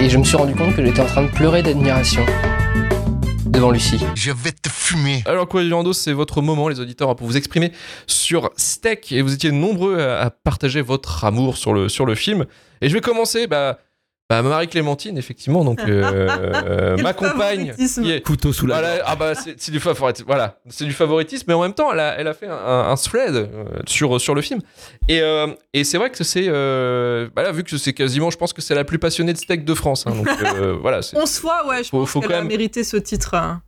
[0.00, 2.24] Et je me suis rendu compte que j'étais en train de pleurer d'admiration
[3.46, 3.98] devant Lucie.
[4.14, 5.24] Je vais te fumer.
[5.26, 7.72] Alors, Rando, c'est votre moment, les auditeurs, pour vous exprimer
[8.06, 9.10] sur Steak.
[9.10, 12.46] Et vous étiez nombreux à, à partager votre amour sur le, sur le film.
[12.80, 13.78] Et je vais commencer, bah.
[14.30, 17.72] Bah, Marie-Clémentine, effectivement, donc euh, Quel ma compagne.
[17.74, 20.26] qui est- Couteau sous la Voilà, ah bah c'est du favoritisme.
[20.26, 22.94] Voilà, c'est du favoritisme, mais en même temps, elle a, elle a fait un, un
[22.96, 23.46] thread euh,
[23.86, 24.60] sur sur le film.
[25.08, 28.36] Et, euh, et c'est vrai que c'est, euh, bah là, vu que c'est quasiment, je
[28.36, 30.04] pense que c'est la plus passionnée de steak de France.
[30.06, 32.34] hein, donc euh, voilà, c'est- On se voit, ouais, je Faut- pense faut qu'elle quand
[32.34, 33.32] a même- mérité ce titre.
[33.32, 33.62] hein.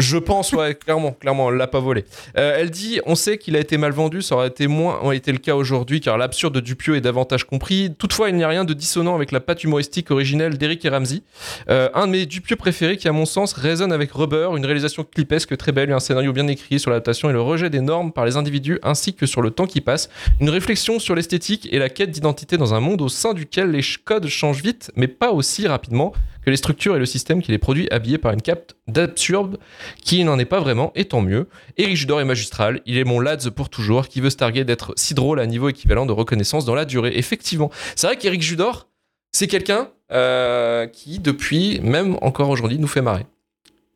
[0.00, 2.04] Je pense, ouais, clairement, clairement, elle l'a pas volé.
[2.36, 5.16] Euh, elle dit, on sait qu'il a été mal vendu, ça aurait été moins, aurait
[5.16, 7.92] été le cas aujourd'hui, car l'absurde de Dupieux est davantage compris.
[7.98, 11.22] Toutefois, il n'y a rien de dissonant avec la patte humoristique originelle d'Eric et Ramsey.
[11.68, 15.04] Euh, un de mes Dupieux préférés qui, à mon sens, résonne avec Rubber, une réalisation
[15.04, 18.12] clipesque très belle et un scénario bien écrit sur l'adaptation et le rejet des normes
[18.12, 20.08] par les individus ainsi que sur le temps qui passe.
[20.40, 23.82] Une réflexion sur l'esthétique et la quête d'identité dans un monde au sein duquel les
[24.04, 26.12] codes changent vite, mais pas aussi rapidement
[26.44, 29.58] que les structures et le système qui les produit habillés par une cape d'absurde
[30.02, 31.48] qui n'en est pas vraiment, et tant mieux.
[31.76, 34.92] Eric Judor est magistral, il est mon lads pour toujours, qui veut se targuer d'être
[34.96, 37.12] si drôle à niveau équivalent de reconnaissance dans la durée.
[37.16, 38.88] Effectivement, c'est vrai qu'Eric Judor,
[39.32, 43.26] c'est quelqu'un euh, qui, depuis, même encore aujourd'hui, nous fait marrer.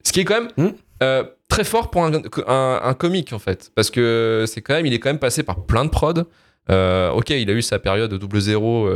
[0.04, 0.74] Ce qui est quand même Hmm.
[1.02, 2.12] euh, très fort pour un,
[2.46, 5.42] un, un comique, en fait, parce que c'est quand même, il est quand même passé
[5.42, 6.24] par plein de prods.
[6.70, 8.88] Euh, ok, il a eu sa période double zéro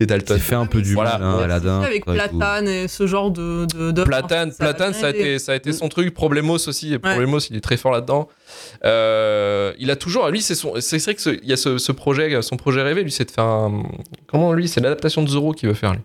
[0.00, 0.36] Dalton.
[0.36, 1.18] C'est fait un peu du Voilà.
[1.18, 1.80] mal, hein, Aladdin.
[1.80, 2.04] Avec.
[2.04, 3.64] Platane et ce genre de.
[3.66, 6.12] de d'œuvres, Platane, ça a Platane, ça a été, ça a été son truc.
[6.12, 6.92] Problemos aussi.
[6.94, 8.28] et Problemos, il est très fort là-dedans.
[8.84, 11.78] Euh, il a toujours, lui, c'est son, c'est vrai que ce- il y a ce,
[11.78, 13.82] ce projet, son projet rêvé, lui, c'est de faire un,
[14.26, 16.00] comment lui, c'est l'adaptation de Zorro qu'il veut faire lui.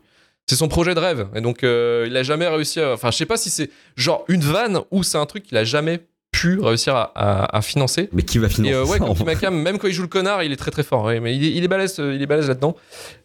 [0.47, 1.27] C'est son projet de rêve.
[1.35, 4.23] Et donc, euh, il a jamais réussi à, enfin, je sais pas si c'est genre
[4.29, 5.99] une vanne ou c'est un truc qu'il a jamais
[6.39, 8.09] pu réussir à, à- à financer.
[8.13, 10.43] Mais qui va Et financer euh, ouais, ça, Macam, même quand il joue le connard,
[10.43, 11.03] il est très très fort.
[11.05, 12.75] ouais, mais il est, il est balèze, euh, il est balèze là-dedans.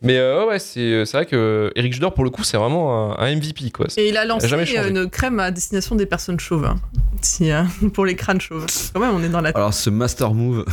[0.02, 3.24] Mais euh, ouais, c'est c'est vrai que Eric Judor pour le coup, c'est vraiment un,
[3.24, 3.86] un MVP quoi.
[3.96, 4.48] Et il a lancé
[4.88, 6.64] une crème à destination des personnes chauves.
[6.64, 6.76] hein.
[7.22, 8.66] Si, hein, pour les crânes chauves.
[8.92, 9.50] Quand même, on est dans la.
[9.50, 10.64] Alors, ce master move,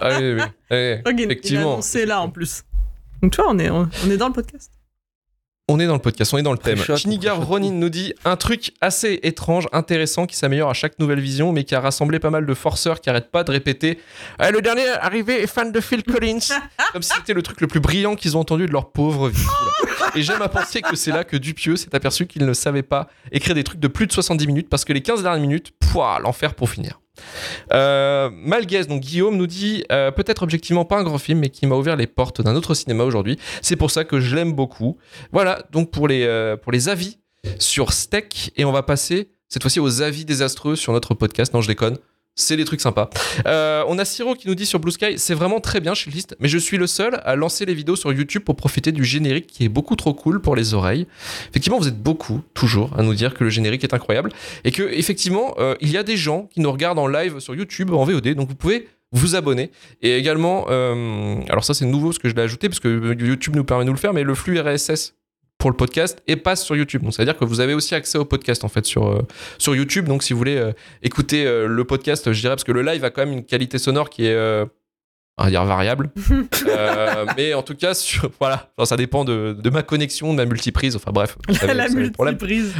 [0.00, 0.40] Ah oui, oui,
[0.70, 1.72] a effectivement.
[1.74, 2.62] annoncé là en plus.
[3.22, 4.70] Donc tu vois, on est, on, on est dans le podcast.
[5.66, 6.76] On est dans le podcast, on est dans le thème.
[6.76, 7.40] Shinigar.
[7.42, 11.64] Ronin nous dit un truc assez étrange, intéressant, qui s'améliore à chaque nouvelle vision, mais
[11.64, 13.98] qui a rassemblé pas mal de forceurs qui arrêtent pas de répéter
[14.38, 16.40] Ah, Le dernier arrivé est fan de Phil Collins
[16.92, 19.46] Comme si c'était le truc le plus brillant qu'ils ont entendu de leur pauvre vie.
[20.14, 23.08] Et j'aime à penser que c'est là que Dupieux s'est aperçu qu'il ne savait pas
[23.32, 26.18] écrire des trucs de plus de 70 minutes, parce que les 15 dernières minutes, pouah,
[26.20, 27.00] l'enfer pour finir.
[27.72, 31.66] Euh, Malguez, donc Guillaume nous dit euh, peut-être objectivement pas un grand film, mais qui
[31.66, 33.38] m'a ouvert les portes d'un autre cinéma aujourd'hui.
[33.62, 34.98] C'est pour ça que je l'aime beaucoup.
[35.32, 37.18] Voilà, donc pour les, euh, pour les avis
[37.58, 41.52] sur Steak, et on va passer cette fois-ci aux avis désastreux sur notre podcast.
[41.54, 41.98] Non, je déconne.
[42.36, 43.10] C'est des trucs sympas.
[43.46, 46.10] Euh, on a Siro qui nous dit sur Blue Sky, c'est vraiment très bien chez
[46.10, 49.04] liste, mais je suis le seul à lancer les vidéos sur YouTube pour profiter du
[49.04, 51.06] générique qui est beaucoup trop cool pour les oreilles.
[51.50, 54.32] Effectivement, vous êtes beaucoup, toujours, à nous dire que le générique est incroyable
[54.64, 57.54] et que effectivement, euh, il y a des gens qui nous regardent en live sur
[57.54, 59.70] YouTube en VOD, donc vous pouvez vous abonner
[60.02, 63.54] et également, euh, alors ça c'est nouveau ce que je l'ai ajouté parce que YouTube
[63.54, 65.14] nous permet de nous le faire, mais le flux RSS
[65.64, 67.02] pour le podcast et passe sur YouTube.
[67.04, 69.22] Donc ça veut dire que vous avez aussi accès au podcast en fait sur euh,
[69.56, 70.06] sur YouTube.
[70.06, 73.02] Donc si vous voulez euh, écouter euh, le podcast, je dirais parce que le live
[73.02, 74.36] a quand même une qualité sonore qui est
[75.38, 76.10] on va dire variable.
[76.66, 80.38] Euh, mais en tout cas, sur, voilà, Enfin, ça dépend de, de ma connexion, de
[80.38, 80.96] ma multiprise.
[80.96, 82.74] Enfin bref, savez- la multiprise.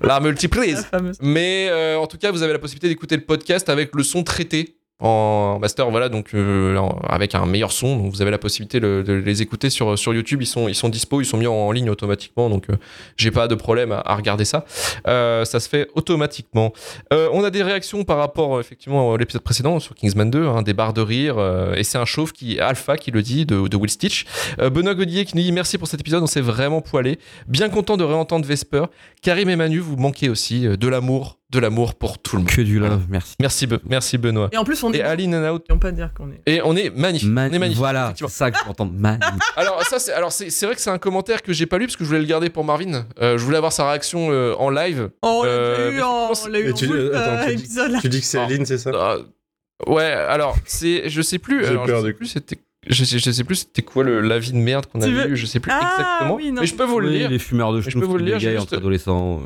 [0.00, 0.86] La multiprise.
[1.20, 4.24] Mais euh, en tout cas, vous avez la possibilité d'écouter le podcast avec le son
[4.24, 6.76] traité en master, voilà, donc euh,
[7.08, 7.96] avec un meilleur son.
[7.96, 10.42] Donc vous avez la possibilité de, les écouter sur, sur YouTube.
[10.42, 12.50] Ils sont, ils sont dispo, ils sont mis en, ligne automatiquement.
[12.50, 12.76] Donc euh,
[13.16, 14.64] j'ai pas de problème à, à regarder ça.
[15.06, 16.72] Euh, ça se fait automatiquement.
[17.12, 20.46] Euh, on a des réactions par rapport euh, effectivement à l'épisode précédent sur Kingsman 2,
[20.46, 21.38] hein, des barres de rire.
[21.38, 24.26] euh, et c'est un chauve qui, Alpha, qui le dit, de, de Will Stitch.
[24.58, 27.18] Benoît Godier qui nous dit merci pour cet épisode, on s'est vraiment poilé.
[27.46, 28.84] Bien content de réentendre Vesper.
[29.22, 32.50] Karim et Manu, vous manquez aussi de l'amour, de l'amour pour tout le monde.
[32.50, 33.34] que du love, merci.
[33.40, 34.50] Merci, Be- merci Benoît.
[34.52, 35.02] Et en plus, on Et est.
[35.02, 35.64] Aline and Out.
[35.70, 36.42] On peut dire qu'on est.
[36.46, 37.28] Et on est magnifique.
[37.30, 37.78] Man- on est magnifique.
[37.78, 38.84] voilà, c'est ça que je m'entends.
[38.84, 39.30] Magnifique.
[39.56, 41.96] Alors ça, c'est alors c'est vrai que c'est un commentaire que j'ai pas lu parce
[41.96, 43.06] que je voulais le garder pour Marvin.
[43.22, 45.10] Euh, je voulais avoir sa réaction euh, en live.
[45.22, 46.34] Oh, on l'a eu en.
[46.34, 47.98] je On l'a eu Mais en tu- route, attends, tu dis- épisode là.
[48.02, 48.44] Tu dis que c'est Ah.
[48.44, 49.22] Aline, c'est ça Euh,
[49.86, 51.64] ouais, alors c'est, je sais plus.
[51.64, 54.20] J'ai peur je sais du plus c'était Je sais, je sais plus c'était quoi le-
[54.20, 56.34] l'avis de merde qu'on veux- eu, je sais plus Ah, exactement.
[56.36, 56.60] oui, non.
[56.60, 57.30] mais je peux vous le Oui, lire.
[57.30, 59.40] les fumeurs de je peux vous le lire, juste- entre adolescents.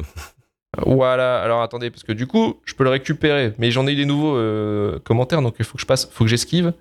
[0.78, 3.96] Voilà, alors attendez, parce que du coup, je peux le récupérer, mais j'en ai eu
[3.96, 6.72] des nouveaux euh, commentaires, donc il faut que je passe, faut que j'esquive.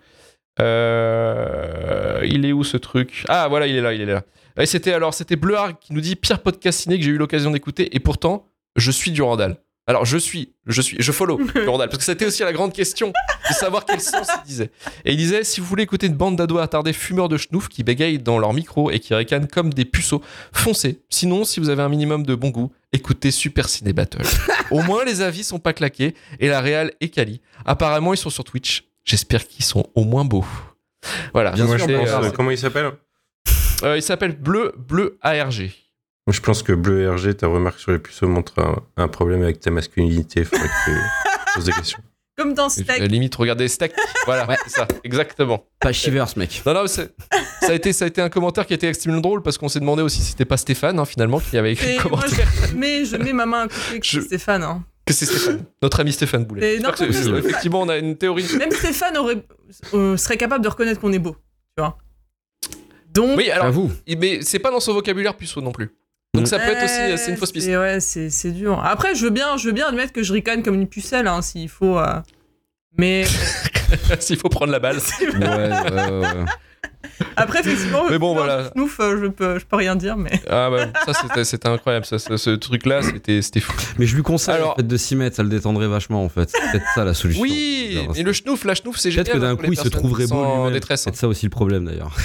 [0.62, 3.26] Euh, il est où ce truc?
[3.28, 4.24] Ah voilà, il est là, il est là.
[4.66, 7.94] C'était alors, c'était Bleuard qui nous dit pire podcast ciné que j'ai eu l'occasion d'écouter,
[7.96, 8.46] et pourtant,
[8.78, 9.58] je suis du Randall.
[9.88, 12.72] Alors je suis, je suis, je follow du Randall, parce que c'était aussi la grande
[12.72, 13.12] question
[13.50, 14.72] de savoir quel sens il disait.
[15.06, 17.84] Et il disait si vous voulez écouter une bande d'ados attardés fumeurs de schnouf qui
[17.84, 20.22] bégayent dans leur micro et qui ricanent comme des puceaux,
[20.54, 21.02] foncez.
[21.10, 24.22] Sinon, si vous avez un minimum de bon goût, écoutez Super Ciné Battle.
[24.72, 27.42] Au moins, les avis sont pas claqués et la réal est quali.
[27.66, 28.86] Apparemment, ils sont sur Twitch.
[29.04, 30.46] J'espère qu'ils sont au moins beaux.
[31.34, 31.52] Voilà.
[31.52, 32.92] Bien Moi, sûr, pense, euh, comment il s'appelle?
[33.84, 35.72] Euh, il s'appelle Bleu Bleu ARG.
[36.28, 39.42] Moi, Je pense que Bleu RG, ta remarque sur les puceaux montre un, un problème
[39.44, 40.44] avec ta masculinité.
[40.44, 40.98] Faudrait que tu
[41.56, 42.00] poses des questions.
[42.38, 43.00] Comme dans Steak.
[43.12, 43.92] limite, regardez Stack.
[44.26, 44.56] Voilà, Ouais.
[44.64, 45.66] c'est ça, exactement.
[45.80, 46.62] Pas Shivers, mec.
[46.66, 47.04] Non, non, ça
[47.68, 49.80] a, été, ça a été un commentaire qui a été extrêmement drôle parce qu'on s'est
[49.82, 52.48] demandé aussi si c'était pas Stéphane, hein, finalement, qui avait écrit Et le moi, commentaire.
[52.70, 54.64] je mets, je mets ma main à côté que Je- c'est Stéphane.
[54.64, 54.84] hein.
[55.06, 56.76] Que c'est Stéphane, notre ami Stéphane Boulet.
[56.78, 58.46] Et non, que c'est- mais- effectivement, on a une théorie.
[58.58, 59.44] Même Stéphane aurait,
[59.94, 61.36] euh, serait capable de reconnaître qu'on est beau.
[61.78, 61.98] Tu vois.
[63.14, 63.38] Donc.
[63.38, 63.92] Oui, alors, J'avoue.
[64.18, 65.92] mais c'est pas dans son vocabulaire puceau non plus.
[66.34, 67.66] Donc ça peut être aussi, Ouais, c'est une fausse piste.
[67.68, 68.82] c'est- Ouais, c'est c'est dur.
[68.84, 71.42] Après, je veux bien, je veux bien admettre que je ricane comme une pucelle, hein,
[71.42, 71.98] s'il faut.
[72.00, 72.14] euh,
[72.98, 73.26] Mais
[74.20, 74.98] S'il faut prendre la balle.
[74.98, 76.46] Ouais, ouais, ouais, ouais.
[77.36, 78.64] après, effectivement, Mais bon, voilà.
[78.64, 80.42] de Schnouf, euh, je peux, je peux rien dire, mais.
[80.50, 83.74] Ah bah, ça c'était, incroyable, ça, ce, ce truc-là, c'était, c'était fou.
[84.00, 86.30] Mais je lui conseille Alors- en fait, de s'y mettre, ça le détendrait vachement en
[86.30, 86.50] fait.
[86.50, 87.42] C'est peut-être ça la solution.
[87.44, 89.26] Oui, et le schnouf, la schnouf, c'est génial.
[89.26, 90.74] Peut-être que d'un coup il se trouverait beau en lui-même.
[90.74, 91.02] détresse.
[91.04, 92.16] C'est ça aussi le problème d'ailleurs.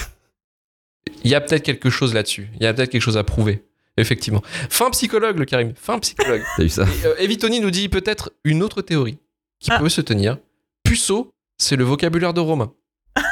[1.24, 2.48] Il y a peut-être quelque chose là-dessus.
[2.56, 3.64] Il y a peut-être quelque chose à prouver.
[3.98, 4.42] Effectivement.
[4.70, 5.72] Fin psychologue, le Karim.
[5.74, 6.42] Fin psychologue.
[6.56, 9.18] T'as eu ça Et, euh, Evitoni nous dit peut-être une autre théorie
[9.60, 9.78] qui Ah.
[9.78, 10.36] peut se tenir.
[10.84, 12.72] Puceau, c'est le vocabulaire de Romain.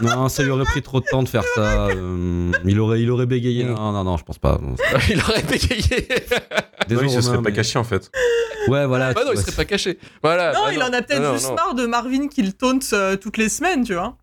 [0.00, 1.88] Non, ça lui aurait pris trop de temps de faire ça.
[1.88, 3.64] euh, il aurait, il aurait bégayé.
[3.64, 3.74] Mm.
[3.74, 4.56] Non, non, non, je pense pas.
[4.62, 4.76] Non,
[5.10, 6.06] il aurait bégayé.
[6.08, 6.36] Non,
[6.86, 8.08] Désolé, il se serait pas caché en fait.
[8.68, 9.12] Ouais, voilà.
[9.12, 9.98] bah non, il serait pas caché.
[10.22, 10.52] Voilà.
[10.52, 13.38] Non, bah il en a peut-être juste marre de Marvin qui le taunt euh, toutes
[13.38, 14.16] les semaines, tu vois.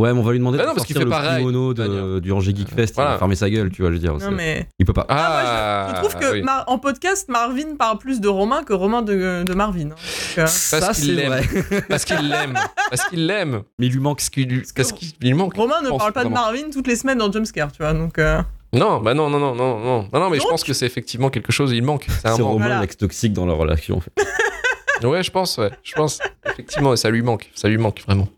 [0.00, 1.38] Ouais, mais on va lui demander Bah de non, parce qu'il sortir fait le pareil,
[1.44, 2.92] kimono de du Angers Geek Fest.
[2.92, 3.10] Il Voilà.
[3.12, 4.14] va fermer sa gueule, tu vois, je veux dire.
[4.16, 4.66] Non, mais.
[4.78, 5.04] Il peut pas.
[5.08, 6.42] Ah, Je trouve que oui.
[6.42, 9.90] Mar- en podcast, Marvin parle plus de Romain que Romain de, de Marvin.
[9.90, 9.94] hein.
[10.38, 10.46] Euh,
[10.80, 11.40] Parce qu'il l'aime.
[11.88, 12.58] Parce qu'il l'aime.
[12.88, 13.62] Parce qu'il l'aime.
[13.78, 14.18] Mais il lui manque.
[14.18, 15.54] Parce qu'il lui, que- parce qu'il lui manque.
[15.56, 16.30] Romain ne parle pas de.
[16.30, 17.92] Marvin toutes les semaines dans Jumpscare, tu vois.
[17.92, 18.40] Donc, euh,
[18.72, 21.28] Non, bah non, non, non, non, non, non, non, mais je pense que c'est effectivement
[21.30, 21.72] quelque chose.
[21.72, 22.06] Il manque.
[22.08, 22.34] C'est un.
[22.34, 22.80] Romain Voilà.
[22.80, 23.96] l'ex toxique dans leur relation.
[23.96, 24.12] En fait.
[25.06, 26.18] Ouais, je pense, ouais, je pense.
[26.46, 28.28] Effectivement, ça lui manque, ça lui manque vraiment.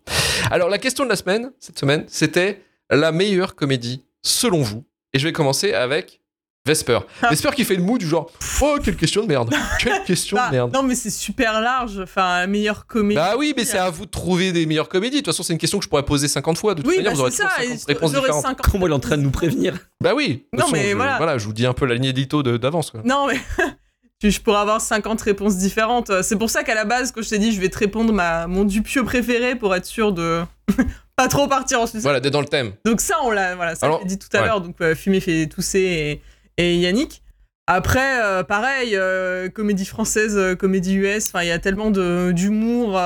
[0.52, 4.84] Alors, la question de la semaine, cette semaine, c'était la meilleure comédie selon vous.
[5.14, 6.20] Et je vais commencer avec
[6.66, 6.99] Vesper.
[7.22, 9.50] Vesper qui fait le mou du genre Oh, quelle question de merde
[9.81, 11.99] Quelle question bah, de merde non, mais c'est super large.
[12.02, 13.16] Enfin, meilleure comédie.
[13.16, 15.16] Bah oui, mais c'est à vous de trouver des meilleures comédies.
[15.16, 16.75] De toute façon, c'est une question que je pourrais poser 50 fois.
[16.75, 17.48] De toute oui, manière, bah, vous aurez ça.
[17.56, 18.43] 50 et réponses différentes.
[18.43, 19.78] 50 Comment il est en train de nous prévenir?
[20.02, 20.46] Bah oui.
[20.52, 21.38] de Non, façon, mais je, voilà.
[21.38, 22.93] je vous dis un peu la ligne édito d'avance.
[23.05, 23.40] Non, mais
[24.30, 26.22] je pourrais avoir 50 réponses différentes.
[26.22, 28.46] C'est pour ça qu'à la base, quand je t'ai dit, je vais te répondre ma,
[28.46, 30.42] mon Dupieux préféré pour être sûr de
[31.16, 32.02] pas trop partir en sucette.
[32.02, 32.72] Voilà, d'être dans le thème.
[32.84, 34.46] Donc ça, on l'a, voilà, ça Alors, dit tout à ouais.
[34.46, 34.60] l'heure.
[34.60, 36.20] Donc euh, Fumé fait tousser
[36.58, 37.22] et, et Yannick.
[37.66, 41.32] Après, euh, pareil, euh, comédie française, euh, comédie US.
[41.40, 43.00] Il y a tellement d'humour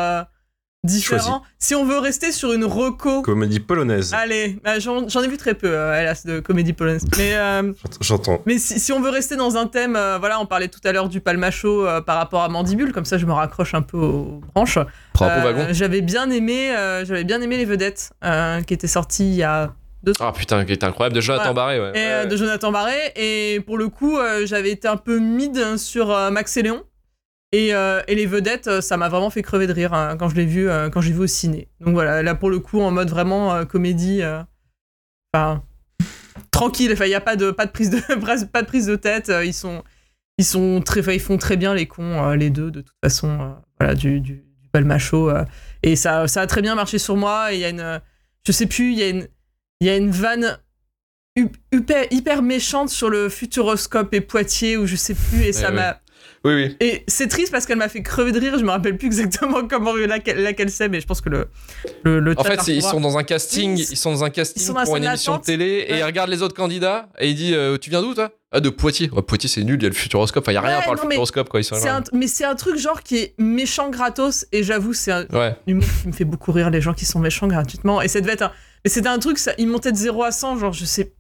[0.93, 1.43] euh, différent.
[1.59, 4.15] Si on veut rester sur une reco, Comédie polonaise.
[4.15, 7.05] allez, bah, j'en ai vu très peu, euh, hélas, de comédie polonaise.
[7.19, 8.43] Mais euh, J'ent- J'entends.
[8.47, 10.93] mais si, si on veut rester dans un thème, euh, voilà, on parlait tout à
[10.93, 13.97] l'heure du palmacho euh, par rapport à Mandibule, comme ça je me raccroche un peu
[13.99, 14.79] aux branches.
[15.71, 19.43] J'avais bien aimé, euh, j'avais bien aimé les vedettes euh, qui étaient sorties il y
[19.43, 19.73] a
[20.21, 21.17] Ah putain, qui est incroyable.
[21.17, 21.55] De Jonathan Ouais.
[21.55, 21.91] Barré, ouais.
[21.95, 23.13] et, euh, de Jonathan Barré.
[23.17, 26.83] Et pour le coup, euh, j'avais été un peu mid sur euh, Max et Léon.
[27.53, 30.29] Et, euh, et les vedettes, euh, ça m'a vraiment fait crever de rire hein, quand
[30.29, 31.69] je l'ai vu, euh, quand j'ai vu au ciné.
[31.81, 34.21] Donc voilà, là pour le coup, en mode vraiment euh, comédie.
[35.33, 35.63] Enfin,
[36.51, 36.93] tranquille.
[36.93, 38.01] Enfin, il y a pas de pas de prise de
[38.47, 39.31] pas de prise de tête.
[39.45, 39.83] ils sont
[40.39, 43.57] ils sont très, ils font très bien les cons, les deux de toute façon.
[43.79, 45.31] voilà, du du, du palmacho.
[45.83, 47.53] et ça ça a très bien marché sur moi.
[47.53, 48.01] Et il y a une,
[48.47, 49.29] je sais plus, il y a une
[49.81, 50.59] il y a une vanne
[51.73, 55.75] hyper, hyper méchante sur le Futuroscope et Poitiers ou je sais plus et ça Eh
[55.75, 56.01] m'a
[56.45, 56.77] Oui, oui.
[56.81, 59.67] et c'est triste parce qu'elle m'a fait crever de rire je me rappelle plus exactement
[59.69, 61.49] comment laquelle, laquelle c'est mais je pense que le
[62.05, 64.67] le, le En fait, ils sont dans un casting, Ils- ils sont dans un casting
[64.73, 67.55] dans pour une émission de télé et ils regardent les autres candidats et il dit
[67.55, 68.31] euh, Tu viens d'où toi?
[68.53, 69.09] Ah, de Poitiers.
[69.09, 70.43] Poitiers, c'est nul, il y a le Futuroscope.
[70.45, 71.61] Enfin, il y a rien Ouais, par le non, Futuroscope, quoi.
[71.61, 75.27] Ils un- mais c'est un truc genre qui est méchant gratos et j'avoue c'est un
[75.33, 75.57] Ouais.
[75.67, 78.33] humour qui me fait beaucoup rire les gens qui sont méchants gratuitement et ça devait
[78.35, 78.53] être un
[78.85, 81.13] mais c'était un truc ça ils montaient de 0 à 100 genre je sais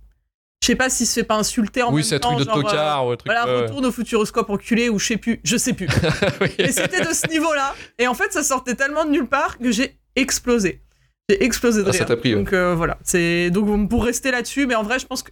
[0.66, 2.48] je sais pas s'il se fait pas insulter en Oui, même c'est un temps truc
[2.48, 3.26] de euh, tocard ou un truc.
[3.32, 3.62] voilà, ouais.
[3.62, 5.86] retourne au futuroscope enculé ou je sais plus, je sais plus.
[6.40, 6.48] Oui.
[6.58, 7.72] Mais c'était de ce niveau-là.
[8.00, 10.80] Et en fait, ça sortait tellement de nulle part que j'ai explosé.
[11.28, 12.06] J'ai explosé de Ah, ça rire.
[12.06, 12.40] t'a pris, ouais.
[12.40, 12.98] Donc euh, voilà.
[13.04, 15.30] C'est donc pour rester là-dessus, mais en vrai, je pense que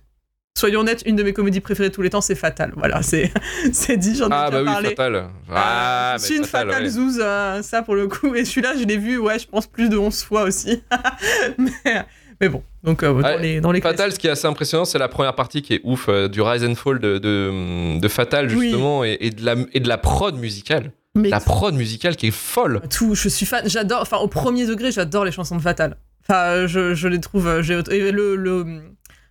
[0.57, 2.73] soyons honnêtes, une de mes comédies préférées de tous les temps, c'est Fatal.
[2.77, 3.33] Voilà, c'est
[3.73, 4.87] c'est dit, j'en ai Ah déjà bah oui.
[4.91, 5.29] Fatal.
[5.51, 6.91] Ah, je mais suis une Fatal, fatale ouais.
[6.91, 8.35] zouze, euh, ça pour le coup.
[8.37, 10.81] Et celui-là, je l'ai vu, ouais, je pense plus de 11 fois aussi.
[11.59, 12.05] mais,
[12.45, 14.85] mais bon, donc euh, dans Ouais, les, dans les Fatal, ce qui est assez impressionnant,
[14.85, 18.09] c'est la première partie qui est ouf euh, du Rise and Fall de, de, de
[18.09, 18.67] Fatal, Oui.
[18.69, 20.93] justement, et, et de la, et de la prod musicale.
[21.17, 22.81] Mais La prod musicale qui est folle.
[22.91, 25.97] tout, je suis fan, j'adore, enfin au premier degré, j'adore les chansons de Fatal.
[26.29, 27.81] Enfin, je, je les trouve, euh, j'ai-
[28.13, 28.83] le, le,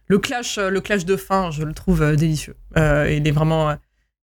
[0.07, 2.55] le clash, euh, le clash de fin, je le trouve délicieux.
[2.77, 3.71] Euh, il est vraiment,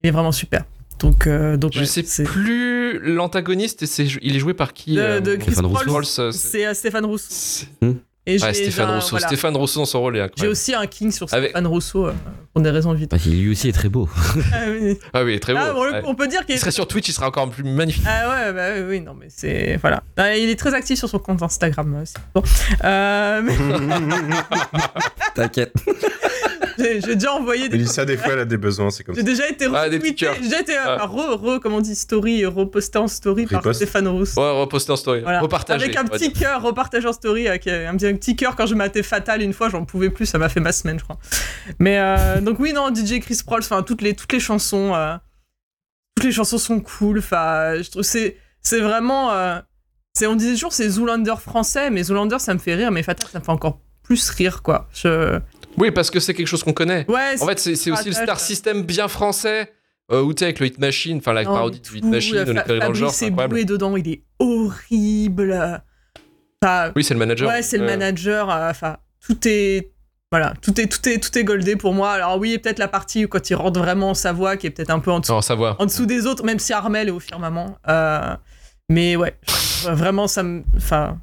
[0.03, 0.63] il est vraiment super.
[0.99, 4.95] Donc, euh, donc Je ouais, sais plus l'antagoniste, et c'est- il est joué par qui
[4.95, 6.31] De- euh, de Chris Stéphane Rousseau.
[6.31, 7.65] C'est- Stéphane Rousseau.
[8.29, 9.11] Et Ouais, Stéphane un- Rousseau.
[9.11, 9.27] voilà.
[9.27, 12.13] Stéphane Rousseau dans son rôle est J'ai aussi un king sur Avec- Stéphane Rousseau euh,
[12.53, 13.17] pour des raisons évidentes.
[13.25, 14.09] Bah, lui aussi est très beau.
[14.53, 14.97] Ah, oui.
[15.13, 15.59] Ah oui, il est très beau.
[15.63, 16.01] Ah, ouais.
[16.03, 18.03] on peut dire qu'il Il serait sur Twitch, il serait encore plus magnifique.
[18.05, 19.77] Ah ouais, bah oui, oui, non, mais c'est.
[19.77, 20.03] Voilà.
[20.17, 22.15] Ah, il est très actif sur son compte Instagram aussi.
[22.35, 22.43] Bon.
[22.83, 23.55] Euh, mais
[25.35, 25.73] T'inquiète.
[26.77, 27.77] j'ai j'ai déjà envoyé des.
[27.77, 29.27] Mélissa, des fois, elle a des besoins, c'est comme J'ai ça.
[29.27, 30.25] déjà été Ah, des petits retweeté.
[30.25, 30.35] cœurs.
[30.35, 31.05] J'ai déjà été euh, Ah.
[31.05, 33.77] re, re, comment on dit, story, reposté en story par Riposte.
[33.81, 34.41] Stéphane Rousseau.
[34.41, 35.21] Ouais, reposter en story.
[35.21, 35.39] Voilà.
[35.41, 35.85] Repartager.
[35.85, 38.65] Avec un petit cœur, repartage en story, avec euh, un petit, un petit cœur quand
[38.65, 41.17] je m'attais Fatal une fois, j'en pouvais plus, ça m'a fait ma semaine, je crois.
[41.79, 45.15] Mais euh, donc oui, non, DJ Chris Prolls, enfin toutes les toutes les chansons, euh,
[46.15, 47.19] toutes les chansons sont cool.
[47.19, 49.59] Enfin, je trouve c'est c'est vraiment, euh,
[50.13, 53.29] c'est on disait toujours c'est Zoolander français, mais Zoolander ça me fait rire, mais Fatal
[53.31, 54.87] ça me fait encore plus rire quoi.
[54.93, 55.39] Je...
[55.77, 57.05] Oui, parce que c'est quelque chose qu'on connaît.
[57.07, 57.35] Ouais.
[57.39, 58.11] En fait, c'est aussi le.
[58.13, 59.73] Star System bien français.
[60.11, 62.87] Euh, sais, avec le Hit Machine, enfin la Non, parodie du Hit Machine, le dans
[62.87, 63.27] le genre, c'est.
[63.27, 65.81] Eboué dedans, il est horrible.
[66.63, 67.47] Enfin, Oui, c'est le manager.
[67.49, 68.49] Ouais, c'est le Euh, manager.
[68.49, 69.91] euh, Enfin, tout est.
[70.31, 72.11] Voilà, tout est, tout, est, tout est goldé pour moi.
[72.11, 74.89] Alors oui, peut-être la partie où quand il rentre vraiment sa voix, qui est peut-être
[74.89, 75.75] un peu en dessous, Non, Savoie.
[75.79, 77.77] en dessous des autres, même si Armel est au firmament.
[77.87, 78.35] Euh,
[78.89, 79.37] mais ouais,
[79.83, 80.63] vraiment, ça me.
[80.75, 81.19] Enfin,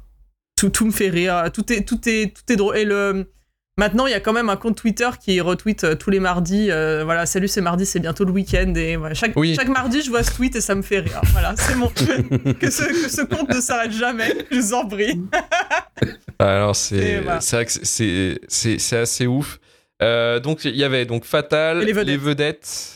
[0.55, 1.43] tout, tout me fait rire.
[1.53, 2.77] Tout est, tout est, tout est drôle.
[2.77, 3.31] Et le.
[3.77, 6.71] Maintenant, il y a quand même un compte Twitter qui retweet euh, tous les mardis.
[6.71, 8.73] euh, voilà, salut, c'est mardi, c'est bientôt le week-end.
[8.75, 9.53] Et voilà, chaque, Oui.
[9.53, 11.19] chaque mardi, je vois ce tweet et ça me fait rire.
[11.33, 11.89] Voilà, c'est mon.
[11.89, 15.21] que, ce, que ce compte ne s'arrête jamais, je vous en prie.
[16.39, 17.41] Alors, c'est voilà.
[17.41, 19.59] c'est assez ouf.
[20.01, 22.21] Euh, donc, il y avait donc Fatal, Et les vedettes.
[22.21, 22.94] vedettes.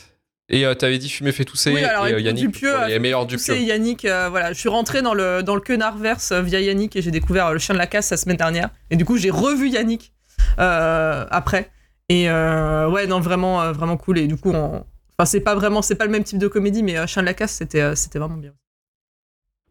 [0.52, 1.72] Et euh, t'avais dit Fumer fait tousser.
[1.72, 3.56] Oui, alors, et, euh, Yannick, Dupieux les fait meilleurs Dupieux.
[3.58, 7.02] Yannick, euh, voilà, je suis rentré dans le, dans le quenardverse euh, via Yannick et
[7.04, 8.70] j'ai découvert euh, le chien de la casse la semaine dernière.
[8.90, 10.12] Et du coup, j'ai revu Yannick
[10.60, 11.70] euh, après.
[12.10, 14.18] Et euh, ouais, non, vraiment, euh, vraiment cool.
[14.18, 14.84] Et du coup, on...
[15.18, 17.28] enfin, c'est pas vraiment, c'est pas le même type de comédie, mais euh, chien de
[17.28, 18.54] la casse, c'était, euh, c'était vraiment bien.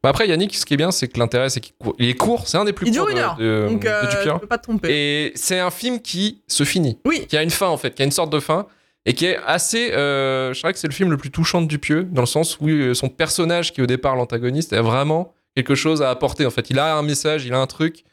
[0.00, 2.47] Bah, après, Yannick, ce qui est bien, c'est que l'intérêt, c'est qu'il est court.
[2.47, 4.32] C'est un des plus Il dure courts une de- heure, de, donc de euh, Dupieux.
[4.35, 4.88] tu peux pas te tromper.
[4.92, 7.00] Et c'est un film qui se finit.
[7.04, 8.66] Oui, qui a une fin en fait, qui a une sorte de fin
[9.08, 9.92] et qui est assez.
[9.92, 12.58] euh, je dirais que c'est le film le plus touchant de Dupieux dans le sens
[12.60, 16.46] où euh, son personnage qui est au départ l'antagoniste a vraiment quelque chose à apporter
[16.46, 16.70] en fait.
[16.70, 18.04] Il a un message, il a un truc,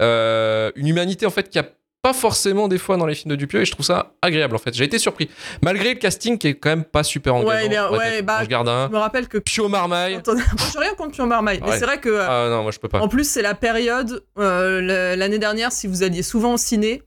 [0.00, 1.64] euh, une humanité en fait qui a
[2.02, 4.58] pas forcément des fois dans les films de Dupieux et je trouve ça agréable en
[4.58, 4.74] fait.
[4.74, 5.30] J'ai été surpris
[5.62, 7.48] malgré le casting qui est quand même pas super engageant.
[7.56, 7.72] Ouais, il
[8.18, 9.38] est- bah, je me rappelle que.
[9.38, 10.20] Pio Marmaille.
[10.26, 10.34] Moi,
[10.72, 12.18] j'ai rien contre Pion Marmaille, mais c'est vrai que.
[12.20, 13.00] Ah non, moi je peux pas.
[13.00, 17.02] En plus, c'est la période, euh, l'année dernière, si vous alliez souvent au ciné,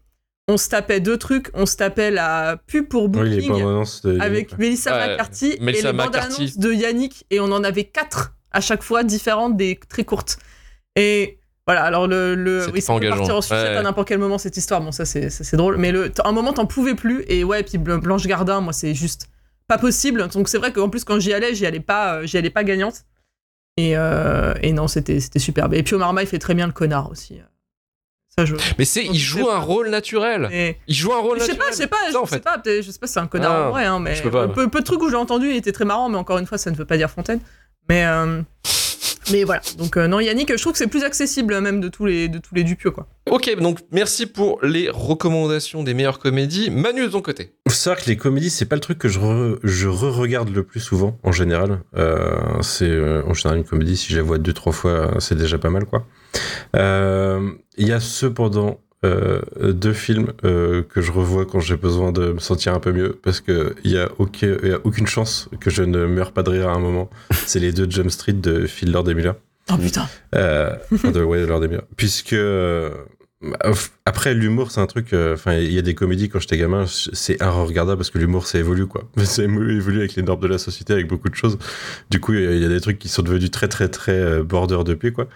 [0.48, 1.50] on se tapait deux trucs.
[1.54, 3.64] On se tapait la pub pour Oui, les Booking
[4.04, 4.20] de.
[4.22, 6.42] avec Melissa Ouais, McCarthy Melissa et les bandes McCarthy.
[6.42, 7.26] annonces de Yannick.
[7.30, 10.38] Et on en avait quatre à chaque fois, différentes, des très courtes.
[10.96, 11.38] Et
[11.68, 12.34] voilà, alors le.
[12.36, 13.76] le oui, ça pas peut partir en sucette Ouais.
[13.78, 14.82] à n'importe quel moment, cette histoire.
[14.82, 15.78] Bon, ça, c'est ça, c'est drôle.
[15.78, 17.24] Mais le, à un moment, t'en pouvais plus.
[17.28, 19.28] Et ouais, puis Bl- Blanche Gardin, moi, c'est juste
[19.68, 20.28] pas possible.
[20.30, 22.64] Donc c'est vrai qu'en plus, quand j'y allais, j'y allais pas, euh, j'y allais pas
[22.64, 23.04] gagnante.
[23.76, 25.74] Et, euh, et non, c'était c'était superbe.
[25.74, 27.42] Et Pio Marmaille fait très bien le connard aussi.
[28.38, 28.56] Ça, je.
[28.78, 30.50] Mais c'est, il joue un rôle naturel.
[30.52, 31.68] Et- Il joue un rôle je sais naturel.
[31.70, 33.52] pas, je sais pas, Ça, je en sais pas, je sais pas c'est un connard
[33.52, 35.50] Ah, en vrai, hein, mais je peux pas, peu, peu de trucs où j'ai entendu,
[35.50, 37.40] il était très marrant, mais encore une fois, ça ne veut pas dire Fontaine.
[37.90, 38.42] Mais, euh,
[39.32, 42.06] mais voilà, donc euh, non, Yannick, je trouve que c'est plus accessible même de tous
[42.06, 43.08] les, de tous les Dupieux, quoi.
[43.30, 46.70] Ok, donc merci pour les recommandations des meilleures comédies.
[46.72, 47.52] Manu de ton côté.
[47.68, 50.64] Faut savoir que les comédies, c'est pas le truc que je re- je re-regarde le
[50.64, 51.82] plus souvent, en général.
[51.98, 55.20] Euh, c'est euh, en général une comédie, si je la vois deux, trois fois, euh,
[55.20, 56.06] c'est déjà pas mal, quoi.
[56.76, 62.12] Euh, Il y a cependant euh, deux films euh, que je revois quand j'ai besoin
[62.12, 64.80] de me sentir un peu mieux, parce que il y a, aucun- il y a
[64.84, 67.10] aucune chance que je ne meure pas de rire à un moment.
[67.46, 69.36] c'est les deux Jump Street de Phil Lord et Miller.
[69.72, 70.08] Oh putain.
[70.36, 70.72] Euh,
[71.04, 71.84] de, ouais, Lord et Miller.
[71.98, 72.90] Puisque euh,
[74.06, 75.14] après l'humour, c'est un truc.
[75.14, 78.18] euh, Enfin, il y a des comédies quand j'étais gamin, c'est un regardable parce que
[78.18, 79.04] l'humour, ça évolue quoi.
[79.24, 81.60] Ça évolue avec les normes de la société, avec beaucoup de choses.
[82.10, 84.80] Du coup, il y a- des trucs qui sont devenus très très très euh, border
[84.86, 85.28] depuis quoi.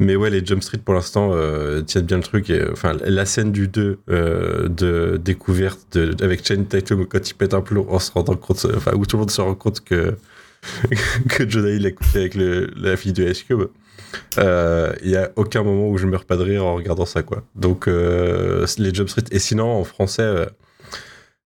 [0.00, 2.52] Mais ouais, les Jump Street pour l'instant euh, tiennent bien le truc.
[2.72, 7.54] Enfin, la scène du 2 euh, de découverte de, avec Channing Tatum quand il pète
[7.54, 10.14] un plomb en se rendant compte, enfin où tout le monde se rend compte que
[11.28, 13.44] que Jonah il a couché avec le, la fille de Ice
[14.38, 17.22] Euh, il y a aucun moment où je meurs pas de rire en regardant ça,
[17.22, 17.42] quoi.
[17.54, 19.24] Donc, euh, les Jump Street.
[19.30, 20.46] Et sinon, en français, euh,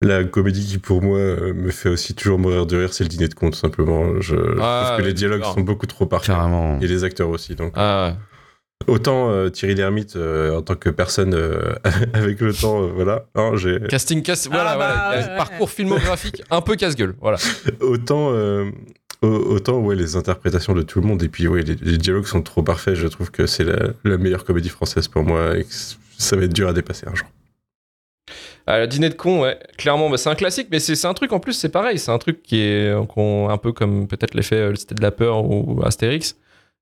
[0.00, 3.08] la comédie qui pour moi euh, me fait aussi toujours mourir de rire, c'est le
[3.08, 4.20] dîner de tout simplement.
[4.20, 6.34] Je, je Ah, trouve que les dialogues sont beaucoup trop parfaits.
[6.34, 6.78] Carrément.
[6.80, 7.54] Et les acteurs aussi.
[7.56, 8.14] Donc, Ah,
[8.86, 11.74] autant euh, Thierry Lhermitte euh, en tant que personne euh,
[12.14, 13.24] avec le temps, euh, voilà.
[13.34, 14.46] hein, j'ai casting, casse.
[14.46, 14.94] Voilà, Ah, voilà.
[14.94, 15.36] bah, ouais.
[15.36, 17.14] Parcours filmographique un peu casse-gueule.
[17.20, 17.38] Voilà.
[17.80, 18.70] autant, euh, au-
[19.22, 22.42] autant ouais, les interprétations de tout le monde et puis ouais, les, les dialogues sont
[22.42, 22.94] trop parfaits.
[22.94, 25.72] Je trouve que c'est la, la meilleure comédie française pour moi et que
[26.18, 27.26] ça va être dur à dépasser un jour.
[28.66, 31.14] Ah, le dîner de con, ouais, clairement, bah, c'est un classique, mais c'est c'est un
[31.14, 34.34] truc en plus, c'est pareil, c'est un truc qui est qu'on- un peu comme peut-être
[34.34, 36.36] l'effet euh, Cité de la peur ou Astérix.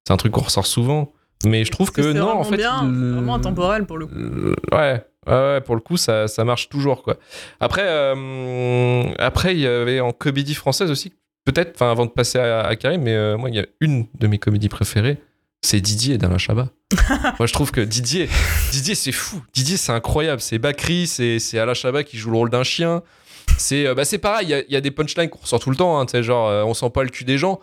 [0.04, 1.12] C'est un truc qu'on ressort souvent,
[1.44, 4.14] mais je trouve que C'est non, en fait, bien, vraiment intemporel pour le coup.
[4.16, 7.18] Euh, Ouais, ouais, ouais, pour le coup, ça, ça marche toujours, quoi.
[7.60, 11.12] Après, euh, après, il y avait en comédie française aussi,
[11.46, 14.06] peut-être, enfin, avant de passer à, à Karim, mais euh, moi, il y a une
[14.18, 15.16] de mes comédies préférées,
[15.62, 16.68] c'est Didier et d'Alain Chabat.
[17.38, 18.28] moi, je trouve que Didier,
[18.72, 19.42] Didier, c'est fou.
[19.54, 20.40] Didier, c'est incroyable.
[20.42, 23.02] C'est Bakri, c'est c'est Alain Chabat qui joue le rôle d'un chien.
[23.58, 25.60] C'est euh, bah, c'est pareil, il y a- il y, a des punchlines qu'on ressort
[25.60, 27.60] tout le temps, hein, tu sais, genre euh, on sent pas le cul des gens.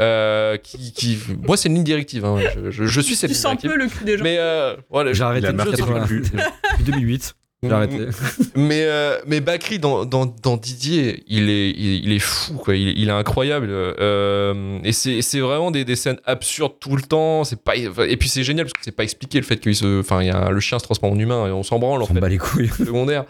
[0.00, 1.18] Euh, qui, qui...
[1.46, 2.24] Moi, c'est une ligne directive.
[2.24, 2.38] hein.
[2.54, 3.70] Je, je- je suis cette Tu ligne un directive.
[3.70, 4.24] peu le cul des gens.
[4.24, 7.34] Mais euh, voilà, J'ai arrêté de depuis 2008.
[7.62, 7.98] J'ai arrêté.
[8.56, 12.74] mais euh, mais Bakri dans, dans, dans Didier il est il, il est fou quoi
[12.74, 17.02] il, il est incroyable euh, et c'est c'est vraiment des, des scènes absurdes tout le
[17.02, 19.74] temps c'est pas et puis c'est génial parce que c'est pas expliqué le fait qu'il
[19.76, 21.78] se enfin il y a un- le chien se transforme en humain et on s'en
[21.78, 22.68] branle en On s'en fait bat les couilles.
[22.78, 23.24] secondaire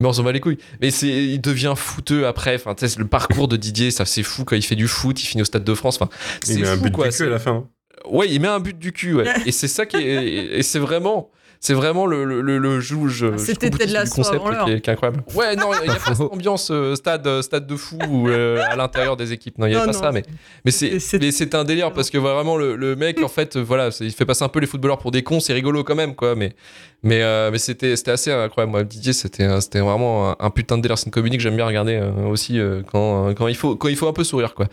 [0.00, 2.98] mais on s'en bat les couilles mais c'est il devient fouteux après enfin tu sais,
[3.00, 5.46] le parcours de Didier ça c'est fou quand il fait du foot il finit au
[5.46, 6.08] stade de France enfin
[6.48, 7.50] Il met un fou but quoi du cul c'est- à la fin.
[7.52, 7.68] hein.
[8.08, 9.26] Ouais, il met un but du cul, ouais.
[9.46, 10.02] et c'est ça qui est.
[10.02, 11.30] Et et c'est vraiment.
[11.60, 13.24] C'est vraiment le, le, le, le juge.
[13.32, 14.64] Ah, c'était Lasso du concept avant l'heure.
[14.66, 15.22] qui est, qui est incroyable.
[15.34, 18.28] Ouais, non, il n'y a pas cette ambiance euh, stade, euh, stade de fou ou
[18.28, 19.58] euh, à l'intérieur des équipes.
[19.58, 20.22] Non, il n'y a Non, pas non, ça, mais,
[20.64, 23.28] mais c'est c'est- c'est- mais c'est un délire parce que vraiment, le, le mec, en
[23.28, 25.94] fait, voilà, il fait passer un peu les footballeurs pour des cons, c'est rigolo quand
[25.94, 26.34] même, quoi.
[26.34, 26.54] Mais,
[27.02, 28.70] mais, euh, mais c'était c'était assez incroyable.
[28.72, 29.46] Moi, Didier, c'était
[29.80, 30.98] vraiment un, un putain de délire.
[30.98, 33.88] C'est une comédie que j'aime bien regarder euh, aussi euh, quand, quand, il faut, quand
[33.88, 34.66] il faut un peu sourire, quoi.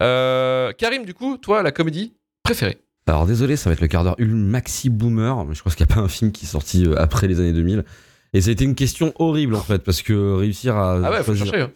[0.00, 2.78] Euh, Karim, du coup, toi, la comédie préférée?
[3.06, 5.84] Alors désolé, ça va être le quart d'heure ul- maxi boomer, mais je pense qu'il
[5.86, 7.84] n'y a pas un film qui est sorti euh, après les années 2000.
[8.32, 11.22] Et ça a été une question horrible en fait, parce que réussir à Ah ouais,
[11.22, 11.60] faut chercher.
[11.62, 11.70] hein.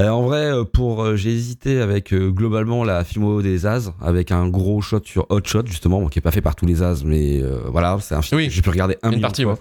[0.00, 4.30] Euh, en vrai, euh, pour j'ai hésité avec euh, globalement la filmo des As, avec
[4.32, 6.82] un gros shot sur Hot Shot justement, bon, qui est pas fait par tous les
[6.82, 8.48] As, mais euh, voilà, c'est un film Oui.
[8.48, 9.56] que j'ai pu regarder un Une partie, fois,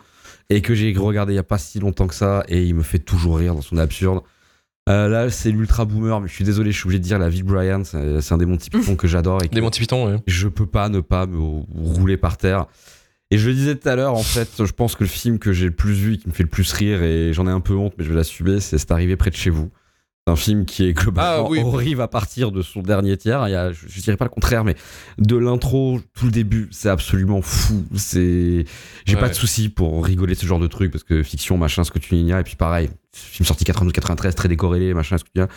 [0.50, 2.84] et que j'ai regardé il y a pas si longtemps que ça, et il me
[2.84, 4.22] fait toujours rire dans son absurde.
[4.90, 7.30] Euh, là, c'est l'ultra boomer, mais je suis désolé, je suis obligé de dire la
[7.30, 10.18] vie de Brian, c'est un des Monty Python que j'adore Des Monty Python, ouais.
[10.28, 12.66] je peux pas ne pas me rouler par terre.
[13.32, 15.54] Et je le disais tout à l'heure, en fait, je pense que le film que
[15.54, 17.62] j'ai le plus vu et qui me fait le plus rire, et j'en ai un
[17.62, 19.72] peu honte, mais je vais l'assumer, c'est C'est arrivé près de chez vous.
[20.26, 21.60] C'est un film qui est globalement Ah oui.
[21.62, 23.46] horrible à partir de son dernier tiers.
[23.50, 24.76] Il y a, je, je dirais pas le contraire, mais
[25.18, 27.84] de l'intro, tout le début, c'est absolument fou.
[27.96, 28.64] C'est,
[29.06, 29.20] j'ai Ouais.
[29.20, 31.92] pas de souci pour rigoler de ce genre de truc parce que fiction, machin, ce
[31.92, 32.40] que tu ignores.
[32.40, 35.48] Et puis pareil, film sorti 92-93, très décorrélé, machin, ce que tu dis.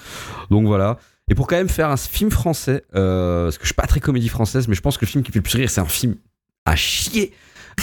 [0.50, 0.98] Donc voilà.
[1.30, 4.00] Et pour quand même faire un film français, euh, parce que je suis pas très
[4.00, 5.84] comédie française, mais je pense que le film qui fait le plus rire, c'est un
[5.86, 6.16] film
[6.64, 7.32] à chier.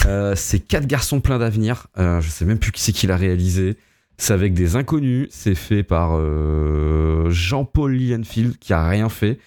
[0.04, 1.86] Euh, c'est Quatre garçons pleins d'avenir.
[1.98, 3.76] Euh, je sais même plus qui c'est qui l'a réalisé.
[4.16, 5.28] C'est avec des inconnus.
[5.30, 9.38] C'est fait par euh, Jean-Paul Lienfield qui a rien fait.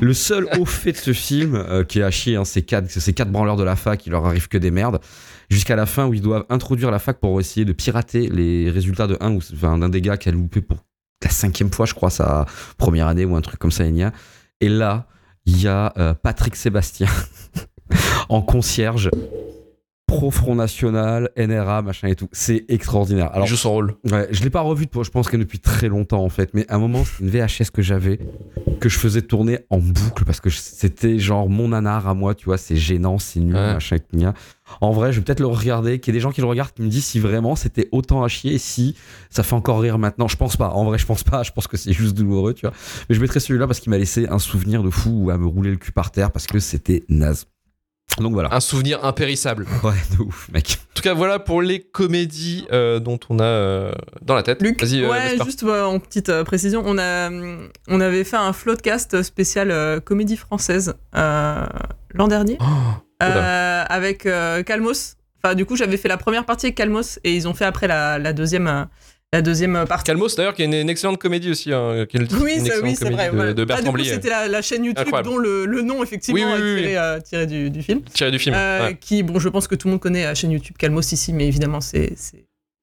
[0.00, 2.90] Le seul au fait de ce film, euh, qui est à chier, hein, c'est quatre,
[2.90, 5.00] ces quatre branleurs de la fac, il leur arrive que des merdes.
[5.50, 9.06] Jusqu'à la fin où ils doivent introduire la fac pour essayer de pirater les résultats
[9.06, 10.78] de un ou enfin, d'un des gars qui a loupé pour
[11.22, 14.02] la cinquième fois, je crois, sa première année ou un truc comme ça, il y
[14.02, 14.12] a.
[14.60, 15.06] Et là,
[15.46, 17.08] il y a euh, Patrick Sébastien
[18.28, 19.10] en concierge,
[20.08, 22.28] pro Front National, NRA, machin et tout.
[22.32, 23.30] C'est extraordinaire.
[23.32, 23.94] Alors, joue son rôle.
[24.10, 26.74] Ouais, je l'ai pas revu je pense que depuis très longtemps en fait, mais à
[26.74, 28.18] un moment c'était une VHS que j'avais
[28.80, 32.34] que je faisais tourner en boucle parce que je- c'était genre mon nanar à moi,
[32.34, 33.74] tu vois, c'est gênant, c'est nul, Ouais.
[33.74, 34.34] machin, gna.
[34.80, 36.72] En vrai, je vais peut-être le regarder, qu'il y ait des gens qui le regardent
[36.72, 38.94] qui me disent si vraiment c'était autant à chier, et si
[39.30, 40.28] ça fait encore rire maintenant.
[40.28, 42.62] Je pense pas, en vrai, je pense pas, je pense que c'est juste douloureux, tu
[42.66, 42.74] vois.
[43.08, 45.46] Mais je mettrai celui-là parce qu'il m'a laissé un souvenir de fou ou à me
[45.46, 47.46] rouler le cul par terre parce que c'était naze.
[48.18, 48.52] Donc voilà.
[48.52, 49.66] Un souvenir impérissable.
[49.84, 50.78] Ouais, de ouf, mec.
[50.90, 53.92] En tout cas, voilà pour les comédies euh, dont on a euh,
[54.22, 54.60] dans la tête.
[54.60, 55.44] Luc, Vas-y, euh, ouais, Vesper.
[55.44, 60.00] juste en petite euh, précision, on, a, hum, on avait fait un floodcast spécial euh,
[60.00, 61.64] comédie française euh,
[62.14, 62.64] l'an dernier Oh,
[63.22, 65.14] euh, avec euh, Calmos.
[65.44, 67.86] Enfin, du coup, j'avais fait la première partie avec Calmos et ils ont fait après
[67.86, 68.84] la, la deuxième, euh,
[69.32, 70.04] la deuxième partie.
[70.04, 71.72] Calmos, d'ailleurs, qui est une, une excellente comédie aussi.
[71.72, 73.30] Hein, qui est le titre Oui, c'est oui, vrai.
[73.30, 73.54] de, ouais.
[73.54, 74.10] de Ah, Bertrand Blier.
[74.14, 75.28] c'était la, la chaîne YouTube Incroyable.
[75.28, 78.00] dont le, le nom, effectivement, Oui, oui, est tiré, euh, tiré du, du film.
[78.12, 78.54] Tiré du film.
[78.56, 78.96] Euh, ouais.
[78.98, 81.46] Qui, bon, je pense que tout le monde connaît la chaîne YouTube Calmos ici, mais
[81.46, 82.14] évidemment, c'est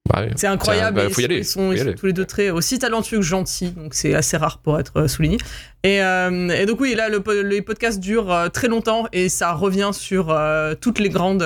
[0.08, 0.24] Bah.
[0.36, 0.98] C'est incroyable.
[0.98, 1.96] Bah, faut y ils aller, Ils sont, faut y ils sont aller.
[1.96, 5.08] tous les deux très aussi talentueux que gentils, donc c'est assez rare pour être euh,
[5.08, 5.38] souligné.
[5.84, 9.54] Et, euh, et donc oui, là le, les podcasts durent euh, très longtemps et ça
[9.54, 11.42] revient sur euh, toutes les grandes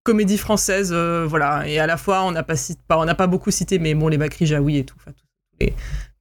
[0.00, 1.66] euh, comédies françaises, euh, voilà.
[1.68, 2.54] Et à la fois, on n'a pas,
[2.88, 5.12] pas, on n'a pas beaucoup cité, mais bon, les Bakri Jaoui et tout, enfin,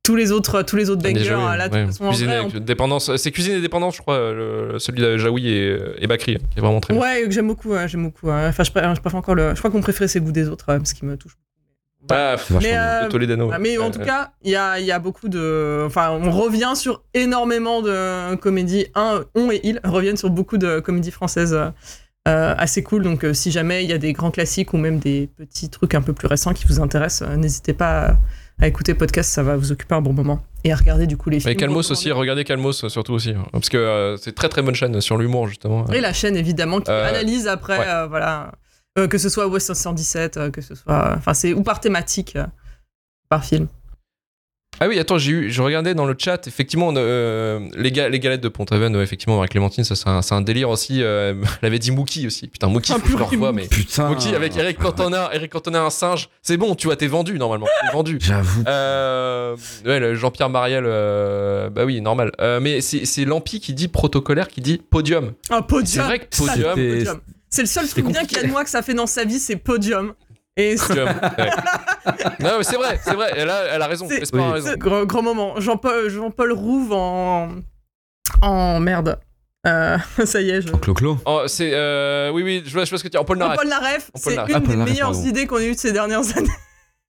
[0.04, 1.14] tous les, autres, tous les autres bangers.
[1.20, 1.82] Déjà, oui, hein, là, de ouais.
[1.86, 4.80] toute façon, en Cuisine vrai, et on- dépendance, c'est cuisine et dépendance, je crois, le-
[4.80, 6.94] celui de Jaoui et, et Bakri, qui est vraiment très.
[6.98, 8.30] Ouais, que j'aime beaucoup, hein, j'aime beaucoup.
[8.32, 8.48] hein.
[8.50, 9.52] Enfin, je préfère, je préfère encore le.
[9.54, 11.34] Je crois qu'on préférait c'est goûts des autres, euh, parce qu'il me touche.
[12.10, 13.52] Ah, vachement Mais, euh, de Toledano.
[13.54, 15.84] Ah, mais en tout cas, il y a, y a beaucoup de.
[15.86, 18.88] Enfin, on revient sur énormément de comédies.
[18.96, 21.70] Un, on et il reviennent sur beaucoup de comédies françaises euh, euh,
[22.26, 23.04] assez cool.
[23.04, 25.96] Donc, euh, si jamais il y a des grands classiques ou même des petits trucs
[25.96, 28.18] un peu plus récents qui vous intéressent, euh, n'hésitez pas à,
[28.62, 30.44] à écouter podcast, ça va vous occuper un bon moment.
[30.66, 31.52] Et à regarder du coup les films.
[31.54, 33.30] Et Calmos aussi, regardez Calmos euh, surtout aussi.
[33.32, 35.88] hein, Parce que euh, c'est très très bonne chaîne sur l'humour justement.
[35.88, 37.86] Et la chaîne évidemment qui Euh, analyse après, ouais.
[37.88, 38.52] euh, voilà.
[38.98, 41.14] Euh, que ce soit West 117, euh, que ce soit.
[41.16, 42.46] Enfin, c'est ou par thématique, euh,
[43.30, 43.68] par film.
[44.82, 48.20] Ah oui, attends, j'ai eu, je regardais dans le chat, effectivement, euh, les, ga- les
[48.20, 51.04] galettes de Pont-Aven, ouais, effectivement, avec Clémentine, ça c'est un, c'est un délire aussi.
[51.04, 52.48] Euh, elle avait dit Mookie aussi.
[52.48, 53.68] Putain, Mookie, Ah, faut que je le purée, revoie, mais.
[53.68, 54.08] Putain.
[54.08, 56.30] Mookie avec Eric Cantona, Eric Cantona, un singe.
[56.42, 57.68] C'est bon, tu vois, t'es vendu normalement.
[57.82, 58.18] T'es vendu.
[58.22, 58.64] J'avoue.
[58.68, 62.32] Euh, ouais, Jean-Pierre Mariel, euh, bah oui, normal.
[62.40, 65.34] Euh, mais c'est c'est Lampi qui dit protocolaire, qui dit podium.
[65.50, 65.88] Un podium.
[65.88, 67.20] C'est vrai que podium.
[67.50, 69.24] C'est le seul truc bien qu'il y a de moi que ça fait dans sa
[69.26, 70.14] vie, c'est podium.
[70.62, 71.06] Et c'est ouais.
[72.42, 73.32] non, mais c'est vrai, c'est vrai.
[73.36, 74.08] Elle a, elle a raison.
[74.10, 74.42] C'est- Oui.
[74.52, 74.68] raison.
[74.72, 75.60] c'est grand, grand moment.
[75.60, 77.50] Jean-Paul Jean-Paul Rouve en.
[78.42, 79.20] En merde.
[79.68, 80.70] Euh, ça y est, je.
[80.74, 81.18] Clo-clo.
[81.26, 83.18] Oh, c'est euh, oui, oui, je vois, je vois ce que tu dis.
[83.18, 83.58] En Paul En Naref.
[83.58, 84.50] Paul Naref, En Paul c'est Naref.
[84.50, 85.26] une Ah, des Naref, meilleures pardon.
[85.28, 86.50] idées qu'on ait eues de ces dernières années.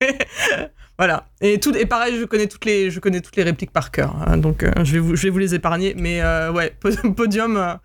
[0.98, 1.26] voilà.
[1.40, 4.14] Et, tout, et pareil, je connais toutes les, je connais toutes les répliques par cœur.
[4.26, 5.94] hein, donc euh, je, vais vous, je vais vous les épargner.
[5.96, 7.78] Mais euh, ouais, po- podium.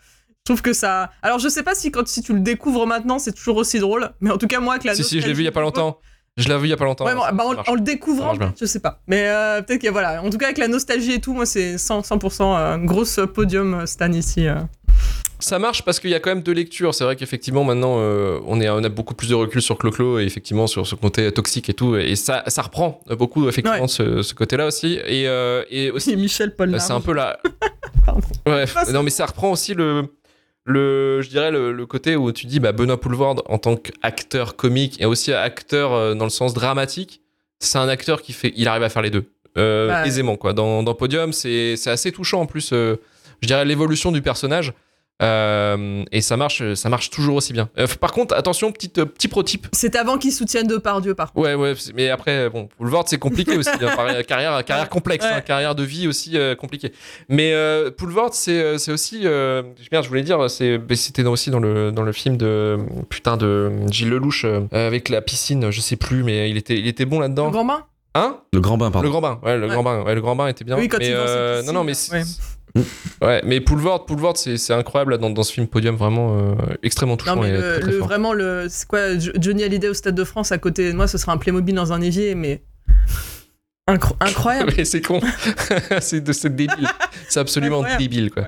[0.47, 1.09] Je trouve que ça.
[1.23, 4.11] Alors je sais pas si quand si tu le découvres maintenant, c'est toujours aussi drôle.
[4.21, 5.51] Mais en tout cas, moi, avec la Si, si, je l'ai vu il y a
[5.51, 5.97] pas longtemps.
[6.37, 7.03] Je l'ai vu il y a pas longtemps.
[7.05, 9.01] Ouais, bon, Ça- bah, ça en, le découvrant, je sais pas.
[9.07, 10.21] Mais euh, peut-être que voilà.
[10.21, 13.87] En tout cas, avec la nostalgie et tout, moi, c'est 100%, 100% euh, grosse podium
[13.87, 14.45] Stan ici.
[14.47, 14.55] euh.
[15.39, 16.93] Ça marche parce qu'il y a quand même deux lectures.
[16.93, 20.25] C'est vrai qu'effectivement, maintenant, on, est, on a beaucoup plus de recul sur Clo-Clo et
[20.25, 21.95] effectivement sur ce côté toxique et tout.
[21.95, 23.87] Et ça, ça reprend beaucoup, effectivement, Ouais.
[23.87, 24.99] ce, ce côté-là aussi.
[25.07, 25.23] Et,
[25.71, 26.69] et aussi, Et Michel Paul.
[26.71, 27.39] bah, c'est un peu la.
[28.05, 28.21] Pardon.
[28.45, 30.03] Ouais, non, mais ça reprend aussi le.
[30.65, 34.55] Le, je dirais le, le côté où tu dis bah, Benoît Poulvord en tant qu'acteur
[34.55, 37.21] comique et aussi acteur euh, dans le sens dramatique,
[37.59, 39.25] c'est un acteur qui fait, il arrive à faire les deux
[39.57, 40.53] euh, aisément quoi.
[40.53, 42.73] Dans, dans Podium, c'est c'est assez touchant en plus.
[42.73, 42.95] euh,
[43.41, 44.73] je dirais l'évolution du personnage
[45.21, 47.69] euh, et ça marche, ça marche toujours aussi bien.
[47.77, 49.67] Euh, par contre, attention, petite, euh, petit pro-type.
[49.71, 51.47] C'est avant qu'ils soutiennent Depardieu, par contre.
[51.47, 53.69] Ouais, ouais, mais après, bon, Poulvord, c'est compliqué aussi.
[53.69, 55.31] hein, pareil, carrière, carrière complexe, Ouais.
[55.31, 56.91] hein, carrière de vie aussi euh, compliquée.
[57.29, 59.21] Mais euh, Poulvord, c'est euh, c'est aussi.
[59.23, 62.77] Euh, merde, je voulais dire, c'est- c'était dans- aussi dans le, dans le film de.
[63.09, 66.87] Putain, de Gilles Lelouch, euh, avec la piscine, je sais plus, mais il était, il
[66.87, 67.51] était bon Le là-dedans.
[67.51, 67.85] grand bain?
[68.15, 68.37] Hein?
[68.53, 69.05] Le grand bain, pardon.
[69.05, 69.73] Le grand bain, ouais, le Ouais.
[69.73, 70.77] grand bain, ouais, le grand bain était bien.
[70.77, 71.93] Oui, quand mais, il euh, non, non, mais
[73.21, 73.41] ouais.
[73.45, 77.35] mais Poulvord, Poulvord, c'est incroyable là, dans, dans ce film Podium, vraiment euh, extrêmement touchant
[77.37, 78.07] Non, mais et le, très, très le- fort.
[78.07, 81.07] vraiment, le, c'est quoi, Jo- Johnny Hallyday au Stade de France à côté de moi,
[81.07, 82.63] ce sera un Playmobil dans un évier, mais.
[83.87, 84.73] Incro- incroyable.
[84.77, 85.21] Mais c'est con.
[86.01, 86.23] c'est
[86.55, 86.87] débile.
[87.29, 88.01] C'est absolument Incroyable.
[88.01, 88.47] débile, quoi.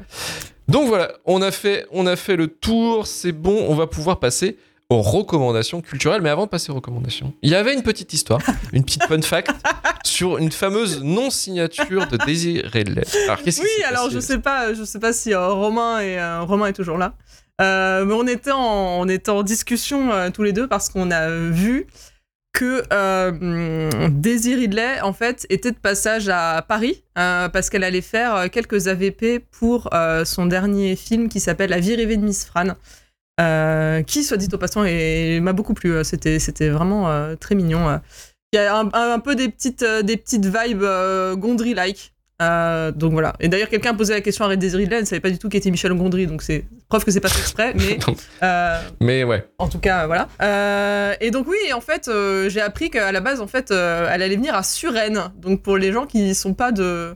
[0.68, 3.06] Donc voilà, on a fait, on a fait le tour.
[3.08, 4.58] C'est bon, on va pouvoir passer
[4.90, 6.22] aux recommandations culturelles.
[6.22, 8.42] Mais avant de passer aux recommandations, il y avait une petite histoire,
[8.74, 9.52] une petite fun fact
[10.04, 12.86] sur une fameuse non-signature de Désiré.
[13.26, 16.68] Alors Oui, alors je sais pas, je sais pas si euh, Romain est euh, Romain
[16.68, 17.14] est toujours là.
[17.60, 21.30] Euh, mais on était en, on était en discussion tous les deux parce qu'on a
[21.30, 21.88] vu
[22.58, 28.02] que euh, Daisy Ridley en fait était de passage à Paris euh, parce qu'elle allait
[28.02, 32.46] faire quelques AVP pour euh, son dernier film qui s'appelle La vie rêvée de Miss
[32.46, 32.70] Fran.
[33.40, 36.04] Euh, qui, soit dit au passant, m'a beaucoup plu.
[36.04, 37.88] C'était, c'était vraiment euh, très mignon.
[37.90, 37.98] euh.
[38.54, 42.14] Il y a un, peu des petites, euh, des petites vibes euh, Gondry-like.
[42.42, 43.34] Euh, donc voilà.
[43.40, 45.40] Et d'ailleurs, quelqu'un a posé la question à Red Desiree elle ne savait pas du
[45.40, 47.98] tout qui était Michel Gondry, donc c'est preuve que c'est pas fait exprès, mais
[48.44, 49.44] euh, Mais ouais.
[49.58, 50.28] en tout cas, voilà.
[50.44, 54.08] Euh, et donc oui, en fait, euh, j'ai appris qu'à la base, en fait, euh,
[54.12, 55.32] elle allait venir à Suresnes.
[55.38, 57.16] Donc pour les gens qui sont pas de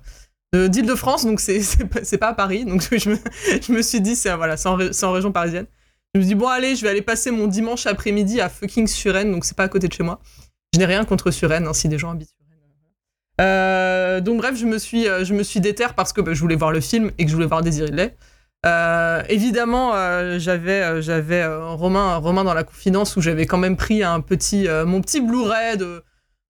[0.53, 2.65] de- d'Île-de-France, donc c'est pas, pas à Paris.
[2.65, 3.17] Donc je me,
[3.62, 5.67] je me suis dit, c'est voilà, c'est en région parisienne.
[6.13, 8.88] Je me suis dit bon allez, je vais aller passer mon dimanche après-midi à fucking
[8.88, 10.19] Suresnes, donc c'est pas à côté de chez moi.
[10.74, 12.60] Je n'ai rien contre Suresnes, hein, si des gens habitent Suresnes.
[13.39, 16.41] Euh, donc bref, je me suis, euh, je me suis déterre parce que bah, je
[16.41, 18.15] voulais voir le film et que je voulais voir Désiré Lay.
[18.65, 24.04] Euh, évidemment, euh, j'avais, j'avais Romain, Romain dans la confidence où j'avais quand même pris
[24.04, 26.04] un petit, mon petit Blu-ray de,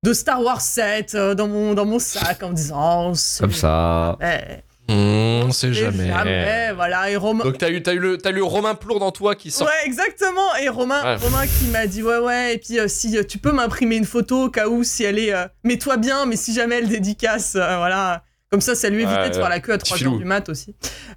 [0.04, 3.12] de Star Wars 7 euh, dans mon, dans mon sac en me disant.
[3.12, 4.17] Oh, Comme ça.
[4.19, 4.63] Ouais.
[4.93, 6.08] On sait Et jamais.
[6.08, 7.10] jamais, voilà.
[7.10, 7.43] Et Romain.
[7.43, 9.67] Donc t'as eu, t'as eu le, t'as eu Romain Plourde en toi qui sort.
[9.67, 10.56] Ouais, exactement.
[10.62, 11.15] Et Romain, Ouais.
[11.15, 12.56] Romain qui m'a dit ouais ouais.
[12.56, 15.19] Et puis euh, si euh, tu peux m'imprimer une photo au cas où si elle
[15.19, 18.23] est, euh, mets-toi bien, mais si jamais elle dédicace, euh, voilà.
[18.49, 20.12] Comme ça, ça lui évitait Ouais, de faire la queue à petit 3 filou.
[20.13, 20.75] heures du mat aussi.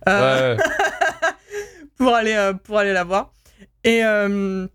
[0.09, 0.63] Euh, Ouais.
[1.99, 3.33] pour aller euh, pour aller la voir.
[3.85, 4.67] Et euh,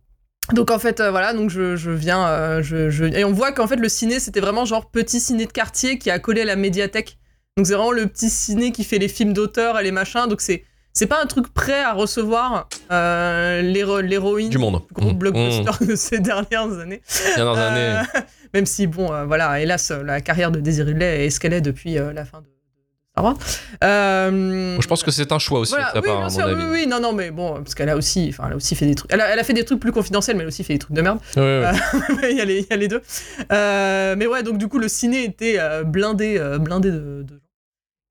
[0.54, 3.52] donc en fait euh, voilà donc je, je viens euh, je, je- et on voit
[3.52, 6.46] qu'en fait le ciné c'était vraiment genre petit ciné de quartier qui a collé à
[6.46, 7.18] la médiathèque.
[7.58, 10.28] Donc c'est vraiment le petit ciné qui fait les films d'auteur et les machins.
[10.30, 14.82] Donc c'est c'est pas un truc prêt à recevoir euh, l'héro- l'héroïne Du monde.
[14.92, 17.02] gros Mmh, blockbuster de ces dernières années.
[17.08, 17.36] mmh.
[17.36, 18.08] Dernières Euh, années.
[18.54, 21.62] même si, bon, euh, voilà, hélas, la carrière de Désiré Lay est ce qu'elle est
[21.62, 22.48] depuis euh, la fin de,
[23.84, 26.54] Euh, Je pense que c'est un choix aussi voilà, de oui, part, à sûr, mon
[26.56, 26.72] oui, avis.
[26.72, 28.96] oui, non, non, mais bon, parce qu'elle a aussi, enfin, elle a aussi fait des
[28.96, 29.12] trucs.
[29.14, 30.80] Elle a, elle a fait des trucs plus confidentiels, mais elle a aussi fait des
[30.80, 31.20] trucs de merde.
[31.38, 31.64] Ouais.
[32.32, 33.02] il, y a les, il y a les deux.
[33.52, 37.36] Euh, mais ouais, donc du coup, le ciné était euh, blindé, euh, blindé de, gens.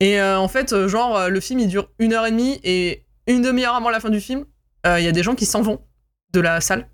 [0.01, 2.61] Et euh, en fait, euh, genre, euh, le film, il dure une heure et demie,
[2.65, 4.45] et une demi-heure avant la fin du film,
[4.87, 5.81] euh, il y a des gens qui s'en vont
[6.33, 6.87] de la salle.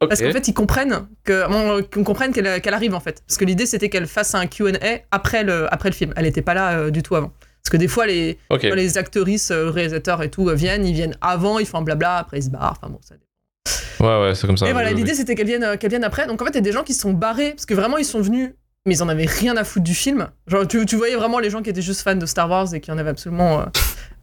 [0.00, 3.20] Parce qu'en fait, ils comprennent que, bon, qu'on comprenne qu'elle qu'elle arrive en fait.
[3.26, 4.76] Parce que l'idée c'était qu'elle fasse un Q&A
[5.10, 6.12] après le, après le film.
[6.14, 7.32] Elle n'était pas là euh, du tout avant.
[7.68, 8.62] Parce que des fois, les, Ok.
[8.62, 12.16] les actrices, euh, réalisateurs et tout euh, viennent, ils viennent avant, ils font un blabla,
[12.16, 12.78] après ils se barrent.
[12.80, 14.08] Enfin bon, ça dépend.
[14.08, 14.66] Ouais, ouais, c'est comme ça.
[14.66, 16.26] Et voilà, Oui, l'idée c'était qu'elles viennent, euh, qu'elles viennent après.
[16.26, 17.98] Donc en fait, il y a des gens qui se sont barrés parce que vraiment
[17.98, 18.52] ils sont venus,
[18.86, 20.28] mais ils en avaient rien à foutre du film.
[20.46, 22.80] Genre, tu, tu voyais vraiment les gens qui étaient juste fans de Star Wars et
[22.80, 23.64] qui en avaient absolument euh,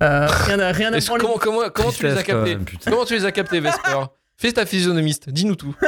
[0.02, 1.22] euh, rien, à, rien à branler.
[1.22, 2.58] comment, comment, comment tu les as captés.
[2.86, 4.06] Comment tu les as captés, Vesper?
[4.38, 5.74] Fais ta physionomiste, dis-nous tout.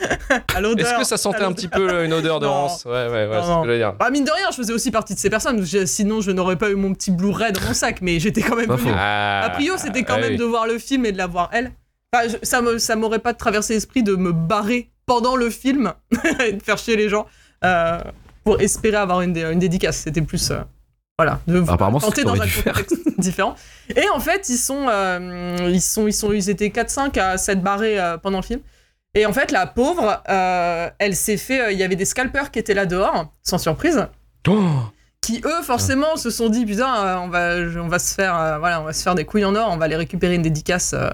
[0.00, 2.52] Est-ce que ça sentait un petit peu euh, une odeur de Non.
[2.52, 2.84] rance?
[2.84, 3.94] Ouais, ouais, ouais, c'est ce dire.
[3.94, 5.64] Bah, mine de rien, je faisais aussi partie de ces personnes.
[5.64, 8.56] Je- sinon, je n'aurais pas eu mon petit Blu-ray dans mon sac, mais j'étais quand
[8.56, 8.78] même venu.
[8.78, 8.90] faux.
[8.94, 10.36] Ah, A priori, c'était quand ah, même oui.
[10.38, 11.72] de voir le film et de la voir elle.
[12.12, 15.92] Enfin, je- ça me, ça m'aurait pas traversé l'esprit de me barrer pendant le film
[16.44, 17.26] et de faire chier les gens
[17.64, 17.98] euh,
[18.44, 19.98] pour espérer avoir une, dé- une dédicace.
[19.98, 20.50] C'était plus.
[20.50, 20.58] euh,
[21.18, 22.74] voilà, de Apparemment, ce tenter dans un dû faire.
[22.74, 23.54] contexte différent.
[23.94, 27.62] Et en fait, ils sont, euh, ils sont, ils sont, ils étaient 4-5 à s'être
[27.62, 28.60] barrés euh, pendant le film.
[29.14, 31.60] Et en fait, la pauvre, euh, elle s'est fait.
[31.60, 34.06] euh, Il y avait des scalpers qui étaient là dehors, sans surprise
[34.48, 34.68] Oh
[35.22, 38.58] qui eux forcément se sont dit putain euh, on va on va se faire euh,
[38.58, 40.92] voilà on va se faire des couilles en or on va aller récupérer une dédicace
[40.94, 41.10] euh,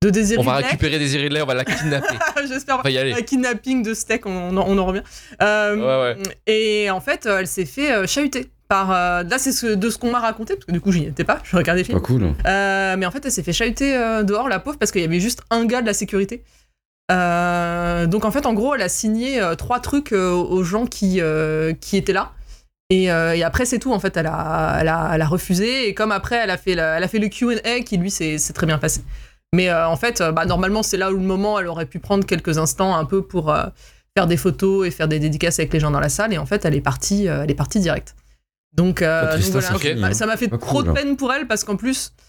[0.00, 2.14] de Désiré on va récupérer des irréguliers, on va la kidnapper.
[2.46, 3.14] j'espère on va y aller.
[3.14, 5.02] un kidnapping de steak on, on, en- on en revient
[5.42, 6.36] Euh, Ouais, ouais.
[6.46, 9.88] et en fait euh, elle s'est fait euh, chahuter par euh, là c'est ce, de
[9.90, 11.98] ce qu'on m'a raconté parce que du coup j'y étais pas je regardais le film
[12.00, 12.34] Pas cool.
[12.46, 15.04] euh, mais en fait, elle s'est fait chahuter euh, dehors, la pauvre, parce qu'il y
[15.04, 16.44] avait juste un gars de la sécurité.
[17.10, 21.20] Donc en fait, en gros, elle a signé trois trucs aux gens qui,
[21.80, 22.32] qui étaient là.
[22.90, 23.92] Et, et après, c'est tout.
[23.92, 25.88] En fait, elle a, elle, a, elle a refusé.
[25.88, 28.38] Et comme après, elle a fait, la- elle a fait le QA qui, lui, s'est
[28.54, 29.02] très bien passé.
[29.54, 32.58] Mais en fait, bah, normalement, c'est là où le moment, elle aurait pu prendre quelques
[32.58, 33.54] instants un peu pour
[34.16, 36.32] faire des photos et faire des dédicaces avec les gens dans la salle.
[36.34, 38.14] Et en fait, elle est partie, elle est partie direct.
[38.72, 39.70] Donc, euh, donc voilà.
[39.70, 40.14] Bah, hein.
[40.14, 42.27] ça m'a fait trop de peine pour elle parce qu'en plus, euh,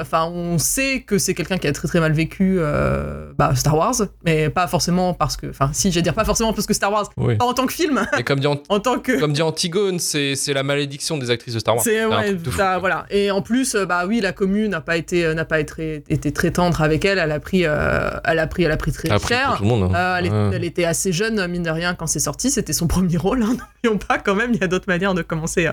[0.00, 3.76] enfin, on sait que c'est quelqu'un qui a très très mal vécu euh, bah, Star
[3.76, 3.94] Wars,
[4.24, 6.92] mais pas forcément parce que, enfin, si, je vais dire pas forcément parce que Star
[6.92, 7.36] Wars, Oui.
[7.36, 9.18] pas en tant que film, Et comme dit, Ant- en tant que.
[9.18, 11.84] comme dit Antigone, c'est la malédiction des actrices de Star Wars.
[11.84, 12.36] C'est ouais,
[12.78, 13.06] voilà.
[13.10, 16.04] Et en plus, euh, bah oui, la commune n'a pas été euh, n'a pas été,
[16.08, 17.18] été très tendre avec elle.
[17.18, 19.48] Elle a pris, euh, elle a pris, elle a pris très Ça a pris cher.
[19.48, 19.90] pour tout le monde.
[19.94, 19.96] hein.
[19.96, 20.50] Euh, elle, est- Ouais.
[20.54, 22.50] elle était assez jeune, mine de rien, quand c'est sorti.
[22.50, 23.42] C'était son premier rôle.
[23.42, 25.72] Hein, N'oublions pas, quand même, il y a d'autres manières de commencer euh,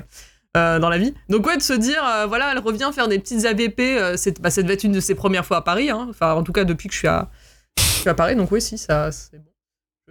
[0.57, 1.13] euh, dans la vie.
[1.29, 3.97] Donc, ouais, de se dire, euh, voilà, elle revient faire des petites AVP.
[3.99, 5.89] euh, c'est- bah, ça devait être une de ses premières fois à Paris.
[5.89, 6.07] hein.
[6.09, 7.29] Enfin, en tout cas, depuis que je suis à,
[7.77, 8.35] je suis à Paris.
[8.35, 9.45] Donc, oui, si, ça, c'est bon.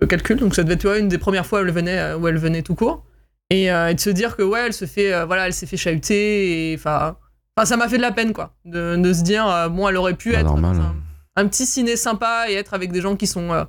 [0.00, 0.38] Je calcule.
[0.38, 2.62] Donc, ça devait être ouais, une des premières fois où elle venait, où elle venait
[2.62, 3.04] tout court.
[3.50, 6.72] Et, et de se dire que, ouais, elle se fait, voilà, elle s'est fait chahuter.
[6.72, 7.16] Et enfin,
[7.64, 8.54] ça m'a fait de la peine, quoi.
[8.64, 10.44] De, de se dire, bon, elle aurait pu être.
[10.44, 10.76] normal.
[10.76, 10.96] dans un-
[11.36, 13.66] un petit ciné sympa et être avec des gens qui sont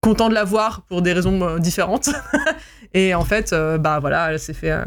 [0.00, 2.08] contents de la voir pour des raisons différentes.
[2.94, 4.70] et en fait, euh, bah voilà, elle s'est fait.
[4.70, 4.84] euh,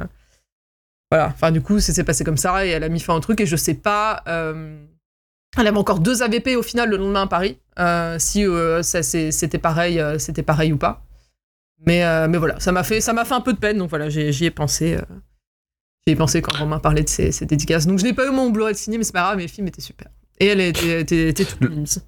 [1.13, 3.19] Voilà, enfin du coup, ça s'est passé comme ça et elle a mis fin au
[3.19, 4.23] truc et je sais pas.
[4.28, 4.84] euh,
[5.58, 7.60] Elle avait encore deux AVP au final le lendemain à Paris.
[7.80, 11.06] euh, si euh, ça, c'est- c'était pareil, euh, c'était pareil ou pas.
[11.86, 14.10] Mais, mais voilà, ça m'a fait, ça m'a fait un peu de peine, donc voilà,
[14.10, 14.97] j'y ai pensé.
[16.08, 17.86] J'y ai pensé quand Romain parlait de ses, ses dédicaces.
[17.86, 19.49] Donc je n'ai pas eu mon Blu-ray de ciné, mais c'est pas grave, mais le
[19.49, 20.08] film était super.
[20.39, 21.99] Et elle était, était, était toute.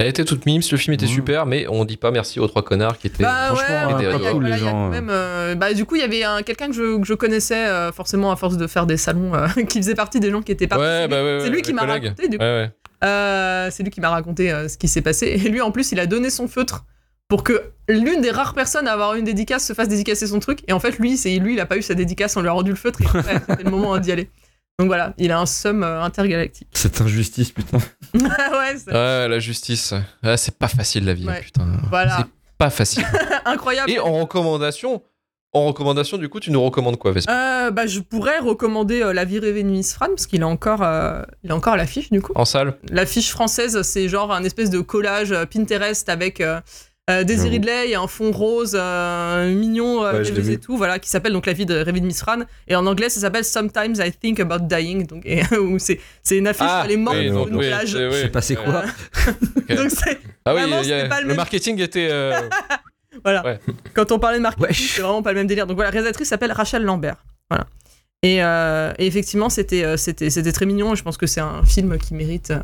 [0.00, 1.12] Elle était toute mimes, le film était Ouais.
[1.12, 3.22] super, mais on dit pas merci aux trois connards qui étaient.
[3.22, 6.24] Bah ouais, franchement, pas cool, les gens, même, euh, bah, du coup, il y avait
[6.24, 9.34] un- quelqu'un que je, que je connaissais euh, forcément à force de faire des salons,
[9.34, 10.82] euh, qui faisait partie des gens qui étaient partis.
[10.84, 12.28] Ouais, C'est bah lui- ouais, c'est ouais, lui qui m'a raconté.
[12.28, 12.42] Du coup.
[12.44, 12.70] Ouais, ouais.
[13.04, 15.26] Euh, c'est lui qui m'a raconté euh, ce qui s'est passé.
[15.26, 16.84] Et lui, en plus, il a donné son feutre
[17.28, 20.60] pour que l'une des rares personnes à avoir une dédicace se fasse dédicacer son truc.
[20.66, 22.52] Et en fait, lui, c'est lui, il a pas eu sa dédicace, on lui a
[22.52, 23.00] rendu le feutre.
[23.02, 24.30] Et après, c'était le moment d'y aller.
[24.80, 26.68] Donc voilà, il a un somme euh, intergalactique.
[26.72, 27.76] Cette injustice, putain.
[28.14, 29.92] ouais, c'est- Ouais, la justice.
[30.22, 31.42] Ah, c'est pas facile la vie, Ouais.
[31.42, 31.66] putain.
[31.90, 32.16] Voilà.
[32.16, 33.04] C'est pas facile.
[33.44, 33.90] incroyable.
[33.90, 35.02] Et en recommandation,
[35.52, 39.12] en recommandation, du coup, tu nous recommandes quoi, Vespa Euh, bah, je pourrais recommander euh,
[39.12, 41.76] La vie rêvée de Miss Fran, parce qu'il est encore, euh, il est encore à
[41.76, 42.32] l'affiche, du coup.
[42.36, 46.40] En salle L'affiche française, c'est genre un espèce de collage euh, Pinterest avec
[47.08, 47.48] euh, euh, Daisy.
[47.48, 51.46] Ridley un fond rose euh, mignon euh, Ouais, je et tout, voilà, qui s'appelle donc
[51.46, 52.40] La vie de rêvée de Miss Fran.
[52.68, 55.06] Et en anglais, ça s'appelle Sometimes I Think About Dying.
[55.06, 57.92] Donc, et, où c'est, c'est une affiche, elle est morte oui, sur une oui, plage.
[57.92, 58.14] c'est- oui.
[58.22, 58.84] C'est passé quoi
[59.56, 59.66] Ok.
[59.76, 62.08] Donc c'est, Ah oui, Vraiment, il y a- c'était pas le le même- marketing était.
[62.10, 62.40] euh,
[63.24, 63.44] voilà.
[63.44, 63.58] Ouais.
[63.94, 64.92] Quand on parlait de marketing, Wesh.
[64.96, 65.66] c'est vraiment pas le même délire.
[65.66, 67.24] Donc voilà, la réalisatrice s'appelle Rachel Lambert.
[67.50, 67.66] Voilà.
[68.22, 70.94] Et, euh, et effectivement, c'était, euh, c'était, c'était très mignon.
[70.94, 72.60] Je pense que c'est un film qui mérite, euh,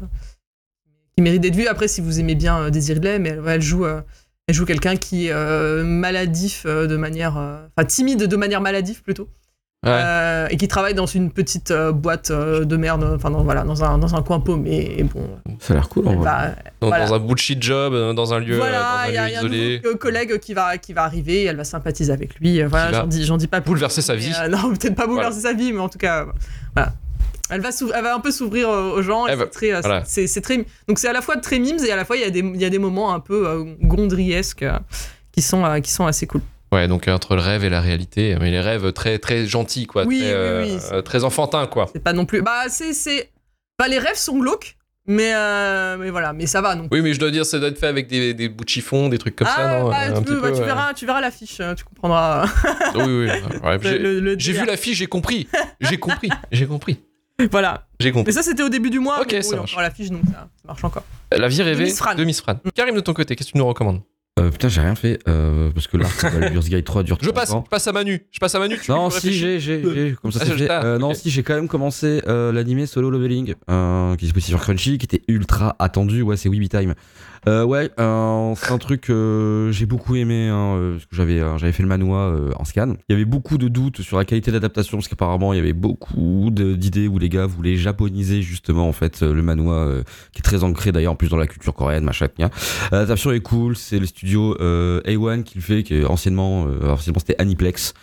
[1.17, 1.67] qui mérite d'être vu.
[1.67, 4.03] Après, si vous aimez bien euh, Daisy Ridley, mais elle, ouais, elle joue, euh,
[4.49, 8.61] elle joue quelqu'un qui est euh, maladif euh, de manière, euh, enfin timide de manière
[8.61, 9.29] maladive plutôt.
[9.85, 9.93] Ouais.
[9.93, 13.63] Euh, et qui travaille dans une petite euh, boîte euh, de merde, enfin dans, voilà,
[13.63, 14.95] dans un, dans un coin paumé.
[14.99, 15.29] Et bon,
[15.61, 17.07] Ça a l'air cool en va, dans, voilà.
[17.07, 19.33] dans un bullshit job, dans un lieu, voilà, dans un il y a, lieu il
[19.33, 22.37] y a un isolé, nouveau collègue qui va, qui va arriver, elle va sympathiser avec
[22.37, 22.63] lui.
[22.63, 23.71] Voilà, j'en dis, pas plus.
[23.71, 24.33] bouleverser sa vie.
[24.41, 26.27] euh, non, peut-être pas bouleverser sa vie, mais en tout cas,
[26.75, 26.95] voilà.
[27.51, 29.27] Elle va, s'ouvrir- elle va un peu s'ouvrir euh, aux gens.
[29.27, 30.03] c'est très, euh, voilà.
[30.03, 32.31] très, donc c'est à la fois très mimes et à la fois il y a
[32.31, 34.79] des, il y a des moments un peu euh, gondriesques euh,
[35.33, 36.41] qui sont, euh, qui sont assez cool.
[36.73, 40.05] Ouais, donc entre le rêve et la réalité, mais les rêves très très gentils quoi,
[40.05, 41.89] Oui, très, oui, oui, très enfantins quoi.
[41.93, 43.31] C'est pas non plus, bah c'est,
[43.79, 46.89] bah les rêves sont glauques, mais, euh, mais voilà, mais ça va non.
[46.91, 49.09] Oui, mais je dois dire, ça doit être fait avec des, des bouts de chiffon,
[49.09, 51.85] des trucs comme ah, ça, non bah, Un tu, bah, verras, tu verras l'affiche, tu
[51.85, 52.47] comprendras.
[52.97, 53.29] Oui, oui.
[53.65, 53.79] ouais,
[54.39, 55.47] j'ai- vu l'affiche, j'ai compris.
[55.81, 56.31] J'ai compris.
[56.51, 56.99] J'ai compris.
[57.51, 57.87] Voilà.
[58.01, 58.33] J'ai Mais compris.
[58.33, 59.21] ça c'était au début du mois.
[59.21, 59.73] Ok, mais ça oui, marche.
[59.73, 61.05] encore l'affiche donc ça, ça marche encore.
[61.37, 62.15] La vie rêvée Miss Fran.
[62.15, 62.57] de Miss Fran.
[62.75, 64.01] Karim, de ton côté, qu'est-ce que tu nous recommandes
[64.39, 67.51] Euh, putain, j'ai rien fait euh, parce que là, Baldur's Gate 3 dure Je passe,
[67.53, 68.23] je passe à Manu.
[68.31, 68.79] Je passe à Manu.
[68.83, 70.71] Tu Non, si, j'ai, j'ai, j'ai, comme ça Ah, c'est je- fait.
[70.71, 74.29] ah, Euh, Non, si, j'ai quand même commencé euh, l'animé Solo Leveling, euh, qui est
[74.33, 76.21] disponible sur Crunchy, qui était ultra attendu.
[76.23, 76.95] Ouais, c'est Weeby Time.
[77.49, 81.41] Euh, ouais, euh, c'est un truc que j'ai beaucoup aimé, hein, euh, parce que j'avais,
[81.41, 82.95] euh, j'avais fait le manoir euh, en scan.
[83.09, 85.73] Il y avait beaucoup de doutes sur la qualité d'adaptation, parce qu'apparemment, il y avait
[85.73, 90.41] beaucoup d'idées où les gars voulaient japoniser justement, en fait, euh, le manoir, euh, qui
[90.41, 92.27] est très ancré d'ailleurs, en plus dans la culture coréenne, machin.
[92.41, 92.49] Euh,
[92.91, 97.21] L'adaptation est cool, c'est le studio euh, A1 qui le fait, qui anciennement, euh, anciennement
[97.21, 97.95] c'était Aniplex.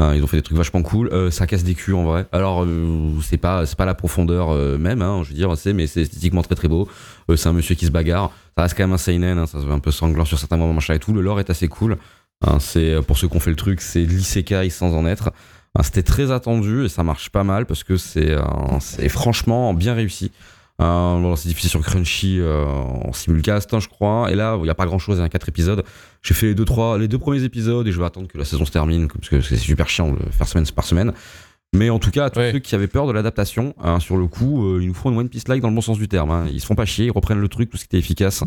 [0.00, 1.08] Hein, ils ont fait des trucs vachement cool.
[1.12, 2.26] Euh, ça casse des culs en vrai.
[2.32, 6.00] Alors euh, c'est pas pas la profondeur euh, même, hein, je veux dire, mais c'est
[6.00, 6.88] esthétiquement très très beau.
[7.36, 8.32] C'est un monsieur qui se bagarre.
[8.56, 10.56] Ça reste quand même un seinen, hein, ça se veut un peu sanglant sur certains
[10.56, 11.12] moments machin et tout.
[11.12, 11.98] Le lore est assez cool.
[12.58, 15.30] C'est pour ceux qui ont fait le truc, c'est l'isekai sans en être.
[15.82, 18.34] C'était très attendu et ça marche pas mal parce que c'est
[19.10, 20.32] franchement bien réussi.
[20.80, 24.30] Euh, c'est diffusé sur Crunchy euh, en simulcast, hein, je crois.
[24.30, 25.84] Et là, il n'y a pas grand chose, il y a quatre épisodes.
[26.22, 28.44] J'ai fait les deux, trois, les deux premiers épisodes et je vais attendre que la
[28.44, 31.12] saison se termine parce que c'est super chiant de faire semaine par semaine.
[31.72, 32.50] Mais en tout cas, à tous Ouais.
[32.52, 35.18] ceux qui avaient peur de l'adaptation, hein, sur le coup, euh, ils nous font une
[35.18, 36.30] One Piece like dans le bon sens du terme.
[36.32, 36.46] hein.
[36.52, 38.42] Ils se font pas chier, ils reprennent le truc, tout ce qui était efficace.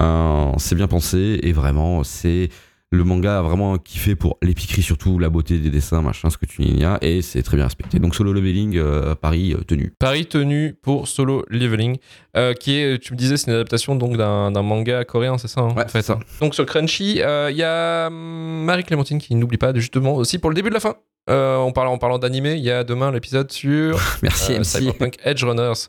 [0.00, 2.50] Euh, c'est bien pensé et vraiment, c'est
[2.90, 6.46] le manga a vraiment kiffé pour l'épicerie surtout, la beauté des dessins, machin, ce que
[6.46, 7.98] tu n'y as, et c'est très bien respecté.
[7.98, 9.92] Donc solo leveling, euh, Paris euh, tenu.
[9.98, 11.98] Paris tenu pour Solo Leveling,
[12.36, 15.48] euh, qui est, tu me disais, c'est une adaptation donc d'un d'un manga coréen, c'est
[15.48, 16.00] ça hein, Ouais, en fait.
[16.00, 16.18] c'est ça.
[16.40, 20.50] Donc sur Crunchy, euh, il y a hum, Marie-Clémentine qui n'oublie pas, justement, aussi pour
[20.50, 20.94] le début de la fin.
[21.28, 24.64] Euh, en parlant, en parlant d'animé, il y a demain l'épisode sur Merci euh, MC.
[24.64, 25.88] Cyberpunk Edge Runners.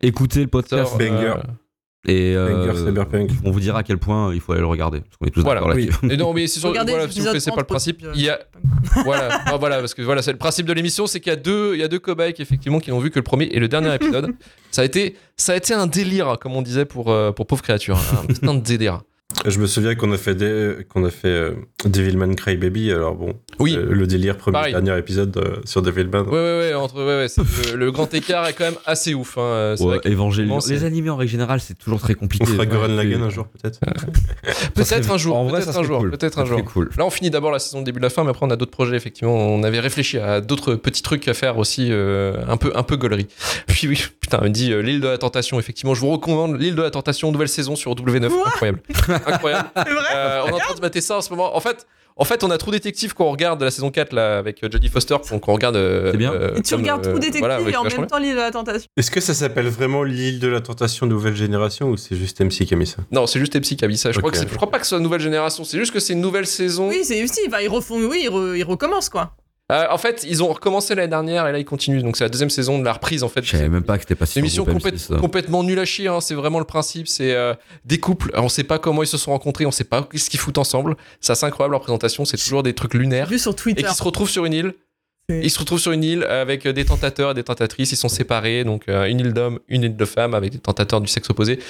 [0.00, 1.34] Écoutez le podcast Sort, Banger.
[2.08, 3.30] Euh, et euh, Cyberpunk.
[3.44, 5.00] on vous dira à quel point il faut aller le regarder.
[5.00, 5.86] Parce qu'on est tous Voilà, d'accord oui.
[5.86, 6.12] là-dessus.
[6.12, 8.02] Et non, mais c'est sur, Regardez voilà, les s'il vous c'est pas le 30 principe.
[8.02, 8.40] pour- Il y a,
[9.04, 11.36] voilà, non, voilà, parce que voilà, c'est le principe de l'émission, c'est qu'il y a
[11.36, 13.58] deux, il y a deux cobayes qui, effectivement qui n'ont vu que le premier et
[13.58, 14.30] le dernier épisode.
[14.70, 17.62] ça a été, ça a été un délire, comme on disait pour euh, pour pauvre
[17.62, 19.02] créature, un putain de délire.
[19.46, 21.52] Je me souviens qu'on a fait des, qu'on a fait euh,
[21.86, 22.92] Devilman Crybaby.
[22.92, 23.74] Alors bon, Oui.
[23.74, 24.72] euh, le délire premier Pareil.
[24.72, 26.24] dernier épisode euh, sur Devilman.
[26.26, 29.14] Ouais, ouais, ouais, entre, ouais, ouais, c'est- le, le grand écart est quand même assez
[29.14, 29.38] ouf.
[29.38, 29.74] Hein.
[29.78, 30.00] c'est Ouais,
[30.68, 32.44] Les animés en règle générale, c'est toujours très compliqué.
[32.46, 33.80] On fera Ouais, Gurren Lagann un jour peut-être.
[34.84, 36.10] Peut-être un jour, en vrai, ça peut-être un jour, cool.
[36.10, 36.64] peut-être Ça un jour.
[36.64, 36.90] cool.
[36.96, 38.70] Là, on finit d'abord la saison début de la fin, mais après, on a d'autres
[38.70, 39.34] projets, effectivement.
[39.34, 42.96] On avait réfléchi à d'autres petits trucs à faire aussi, euh, un peu, un peu
[42.96, 43.26] gaulerie.
[43.66, 45.94] Puis oui, putain, on me dit euh, l'île de la tentation, effectivement.
[45.94, 48.28] Je vous recommande l'île de la tentation, nouvelle saison sur W9.
[48.28, 48.80] Quoi Incroyable.
[49.26, 49.68] Incroyable.
[49.74, 51.56] Vrai Euh, on est en train de mater ça en ce moment.
[51.56, 54.62] En fait, en fait, on a True Détective qu'on regarde la saison 4 là, avec
[54.62, 55.76] euh, Jodie Foster, donc on regarde.
[55.76, 56.32] euh, C'est bien.
[56.32, 58.40] euh, Et tu comme, regardes euh, Trou Détective voilà, et en même temps l'île de
[58.40, 58.86] la tentation.
[58.96, 62.66] Est-ce que ça s'appelle vraiment l'île de la tentation nouvelle génération ou c'est juste MC
[62.66, 64.12] qui a mis ça Non, c'est juste Epsi qui a mis ça.
[64.12, 64.34] Je, crois Ok.
[64.34, 65.64] que c'est- je crois pas que ce soit une nouvelle génération.
[65.64, 66.88] C'est juste que c'est une nouvelle saison.
[66.88, 69.32] Oui, c'est si, bah, ils refont, oui, ils, re- ils recommencent quoi.
[69.70, 72.02] Euh, en fait, ils ont recommencé l'année dernière et là ils continuent.
[72.02, 73.42] Donc c'est la deuxième saison de la reprise en fait.
[73.44, 76.08] Je savais même pas que c'était pas C'est une émission complète- complètement nulle à chier.
[76.08, 76.20] hein.
[76.20, 77.06] C'est vraiment le principe.
[77.08, 77.54] C'est euh,
[77.84, 78.30] des couples.
[78.34, 79.66] On sait pas comment ils se sont rencontrés.
[79.66, 80.96] On sait pas ce qu'ils foutent ensemble.
[81.20, 82.24] Ça c'est incroyable leur présentation.
[82.24, 83.82] C'est toujours des trucs lunaires vu sur et Twitter.
[83.84, 84.74] qui se retrouvent sur une île.
[85.32, 87.92] Ils se retrouvent sur une île avec des tentateurs et des tentatrices.
[87.92, 91.00] Ils sont séparés, donc euh, une île d'hommes, une île de femmes, avec des tentateurs
[91.00, 91.60] du sexe opposé.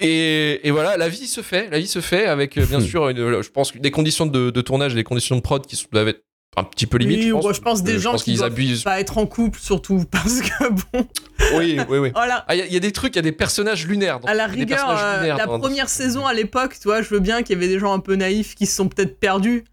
[0.00, 1.68] Et, et voilà, la vie se fait.
[1.70, 4.60] La vie se fait avec euh, bien sûr, une- je pense, des conditions de, de
[4.60, 6.22] tournage, et des conditions de prod qui sont- doivent être
[6.56, 7.18] un petit peu limite.
[7.18, 8.82] Oui, je pense, ouais, je pense des Euh, gens pense qui abusent.
[8.82, 11.06] pas être en couple, surtout parce que bon,
[11.54, 12.10] Oui, oui, oui.
[12.14, 12.44] voilà.
[12.48, 14.18] Ah, il y, a- il y a des trucs, il y a des personnages lunaires.
[14.20, 17.08] dans- À la rigueur, euh, lunaires la dans- première saison à l'époque, tu vois, je
[17.10, 19.64] veux bien qu'il y avait des gens un peu naïfs qui se sont peut-être perdus,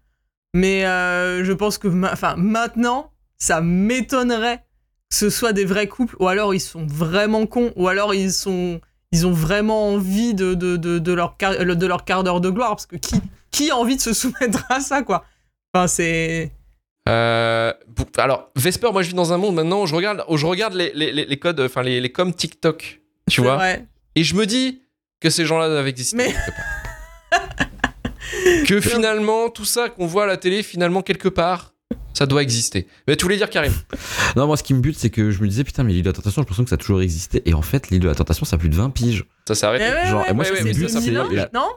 [0.54, 4.58] mais euh, je pense que, ma- enfin, maintenant, ça m'étonnerait
[5.10, 8.32] que ce soit des vrais couples, ou alors ils sont vraiment cons, ou alors ils
[8.32, 12.40] sont, ils ont vraiment envie de de, de, de leur quart- de leur quart d'heure
[12.40, 13.20] de gloire, parce que qui
[13.50, 15.24] qui a envie de se soumettre à ça, quoi?
[15.74, 16.52] Enfin, c'est
[17.08, 17.72] Euh,
[18.16, 20.74] alors, Vesper, moi je vis dans un monde maintenant où je regarde, où je regarde
[20.74, 23.00] les, les, les- les codes, enfin les, les coms TikTok,
[23.30, 23.86] tu vois, vrai.
[24.14, 24.82] et je me dis
[25.20, 26.16] que ces gens-là doivent exister.
[26.16, 26.34] Mais-
[28.66, 31.72] que finalement, tout ça qu'on voit à la télé, finalement, quelque part,
[32.12, 32.86] ça doit exister.
[33.06, 33.72] Mais tu voulais dire, Karim?
[34.36, 36.08] Non, moi, ce qui me bute, c'est que je me disais, putain, mais l'île de
[36.08, 37.42] la tentation, j'ai l'impression que ça a toujours existé.
[37.46, 39.24] Et en fait, l'île de la tentation, ça a plus de 20 piges.
[39.46, 39.84] Ça s'est arrêté.
[39.84, 41.48] Ouais, Genre, ouais, et moi, ouais, ce ouais, qui me bute, ça, c'est 2001, la-
[41.54, 41.68] non?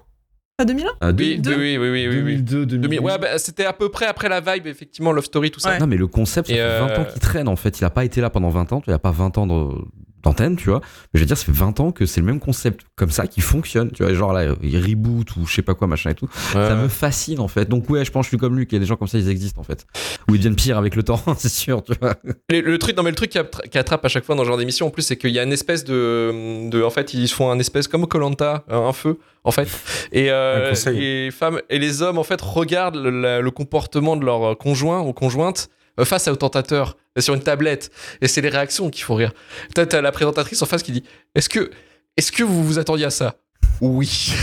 [0.58, 2.36] Pas 2001 Ah, Oui, deux- oui, oui, oui, oui, oui, oui.
[2.42, 3.00] 2002, 2000 2008.
[3.00, 5.72] Ouais, bah, c'était à peu près après la vibe, effectivement, Love Story, tout ça.
[5.72, 5.80] Ouais.
[5.80, 7.80] Non, mais le concept, ça Et fait euh, 20 ans qu'il traîne en fait.
[7.80, 8.82] Il a pas été là pendant 20 ans.
[8.86, 9.82] Il a pas 20 ans de-
[10.24, 10.80] d'antenne, tu vois.
[11.14, 13.28] Mais je veux dire, ça fait 20 ans que c'est le même concept comme ça
[13.28, 13.92] qui fonctionne.
[13.92, 16.28] Tu vois, genre là, il reboot ou je sais pas quoi, machin et tout.
[16.56, 16.68] Ouais.
[16.68, 17.68] Ça me fascine en fait.
[17.70, 19.08] Donc, ouais, je pense que je suis comme lui, qu'il y a des gens comme
[19.08, 19.86] ça, ils existent en fait.
[20.30, 22.16] Ou ils deviennent pires avec le temps, c'est sûr, tu vois.
[22.50, 24.44] Le, le truc, non mais le truc qui, attra- qui attrape à chaque fois dans
[24.44, 27.14] ce genre d'émission, en plus, c'est qu'il y a une espèce de, de, en fait,
[27.14, 29.68] ils font un espèce comme Colanta, un feu, en fait,
[30.12, 34.26] et euh, les femmes et les hommes, en fait, regardent le, la- le comportement de
[34.26, 38.50] leur conjoint ou conjointe euh, face au tentateur euh, sur une tablette, et c'est les
[38.50, 39.34] réactions qui font rire.
[39.74, 41.04] Peut-être la présentatrice en face qui dit,
[41.36, 41.72] est-ce que,
[42.18, 43.36] est-ce que vous vous attendiez à ça?
[43.82, 44.34] Oui.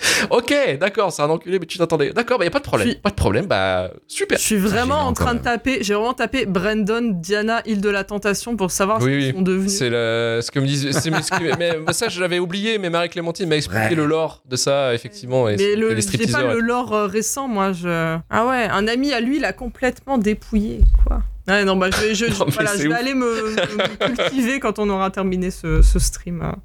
[0.30, 2.12] Ok, d'accord, c'est un enculé, mais tu t'attendais.
[2.12, 2.88] D'accord, bah y a pas de problème.
[2.88, 4.38] Je suis- Pas de problème, bah super.
[4.38, 8.04] Je suis vraiment en train de taper, j'ai vraiment tapé Brandon, Diana, île de la
[8.04, 9.32] tentation pour savoir Oui, ce qu'ils oui.
[9.32, 9.72] sont devenus.
[9.72, 10.92] C'est le, ce que me disait.
[10.92, 13.94] c'est- mais, ce que- mais- mais ça, je l'avais oublié, mais Marie-Clémentine m'a expliqué Ouais.
[13.94, 15.48] le lore de ça, effectivement.
[15.48, 17.72] Et Mais le, les j'ai pas le lore euh, récent, moi.
[17.72, 18.16] Je...
[18.30, 21.22] Ah ouais, un ami à lui, il a complètement dépouillé, quoi.
[21.48, 23.00] Ouais, non, bah je vais, je, je- Non, mais voilà, c'est je vais ouf.
[23.00, 23.26] aller me,
[23.56, 26.42] me cultiver quand on aura terminé ce, ce stream.
[26.42, 26.56] hein.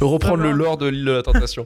[0.00, 1.64] Reprendre le lore de l'île de la tentation.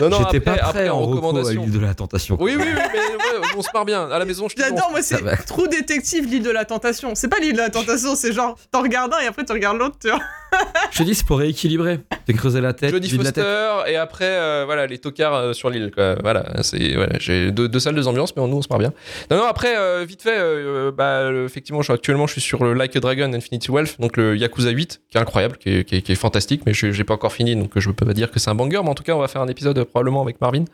[0.00, 1.62] Non, non, J'étais après, pas prêt après, en en recours à recommandation.
[1.62, 2.36] l'île de la tentation.
[2.40, 2.98] Oui, oui, oui, mais
[3.38, 4.08] ouais, on se marre bien.
[4.10, 5.18] À la maison, je te dis, J'adore, moi, c'est.
[5.46, 7.14] Trou Détective, l'île de la tentation.
[7.14, 9.78] C'est pas l'île de la tentation, c'est genre, t'en regardes un et après tu regardes
[9.78, 10.20] l'autre, tu vois.
[10.92, 12.00] Je te dis, c'est pour rééquilibrer.
[12.26, 13.44] T'es creusé la tête, Jodie vide la tête.
[13.44, 16.14] Foster et après euh, voilà les tocards euh, sur l'île quoi.
[16.22, 18.92] Voilà, c'est voilà, j'ai deux, deux salles deux ambiances mais nous on se marre bien.
[19.30, 22.62] Non non après euh, vite fait euh, bah effectivement je suis actuellement je suis sur
[22.64, 25.84] le Like a Dragon Infinity Wealth donc le Yakuza 8 qui est incroyable qui est,
[25.84, 28.14] qui est- qui est fantastique mais je j'ai pas encore fini donc je peux pas
[28.14, 30.22] dire que c'est un banger mais en tout cas on va faire un épisode probablement
[30.22, 30.64] avec Marvin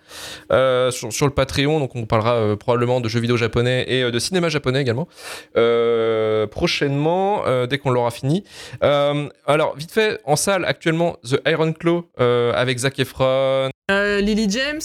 [0.52, 4.02] euh, sur, sur le Patreon donc on parlera euh, probablement de jeux vidéo japonais et
[4.02, 5.08] euh, de cinéma japonais également
[5.56, 8.44] euh, prochainement euh, dès qu'on l'aura fini.
[8.82, 14.20] Euh, alors, vite fait, en salle actuellement, The Iron Claw euh, avec Zac Efron, Euh,
[14.20, 14.80] Lily James?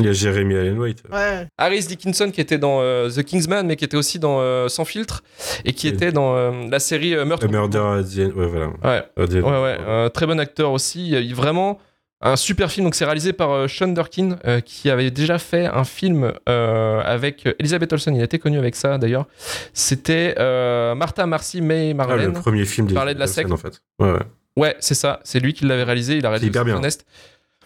[0.00, 1.04] Il y a Jeremy Allen White.
[1.12, 1.46] Ouais.
[1.56, 4.84] Harris Dickinson qui était dans euh, The Kingsman, mais qui était aussi dans euh, Sans
[4.84, 5.22] filtre
[5.64, 7.46] et qui était dans euh, la série euh, Meurtre.
[7.46, 8.36] The Murder at the End.
[8.36, 8.66] Ouais, voilà.
[8.82, 9.52] Ouais, At the End.
[9.52, 9.78] ouais, ouais.
[9.86, 11.10] un très bon acteur aussi.
[11.10, 11.78] Il vraiment
[12.20, 12.84] un super film.
[12.86, 17.00] Donc, c'est réalisé par euh, Sean Durkin, euh, qui avait déjà fait un film euh,
[17.04, 18.14] avec Elizabeth Olsen.
[18.16, 19.26] Il été connu avec ça d'ailleurs.
[19.72, 22.32] C'était euh, Martha, Marcy, May, Ah, le Marlène.
[22.32, 23.50] premier film des parlait de la secte.
[23.52, 23.80] en fait.
[23.98, 24.18] Ouais, ouais.
[24.56, 25.20] Ouais, c'est ça.
[25.24, 26.16] C'est lui qui l'avait réalisé.
[26.16, 26.76] Il a réalisé hyper bien.
[26.76, 27.04] Honest.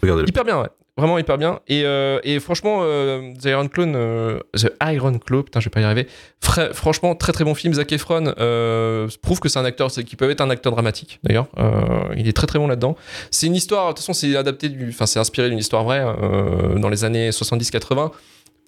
[0.02, 0.28] Regardez-le.
[0.28, 0.68] Hyper bien, ouais.
[0.98, 1.60] Vraiment hyper bien.
[1.68, 5.70] Et, euh, et franchement, euh, The Iron Clone, euh, The Iron Claw, putain, je vais
[5.70, 6.08] pas y arriver.
[6.42, 7.72] Fra- franchement, très très bon film.
[7.72, 11.46] Zac Efron euh, prouve que c'est un acteur, qu'il peut être un acteur dramatique d'ailleurs.
[11.58, 11.70] Euh,
[12.16, 12.96] il est très très bon là-dedans.
[13.30, 16.02] C'est une histoire, de toute façon, c'est adapté du, enfin, c'est inspiré d'une histoire vraie
[16.04, 18.10] euh, dans les années 70-80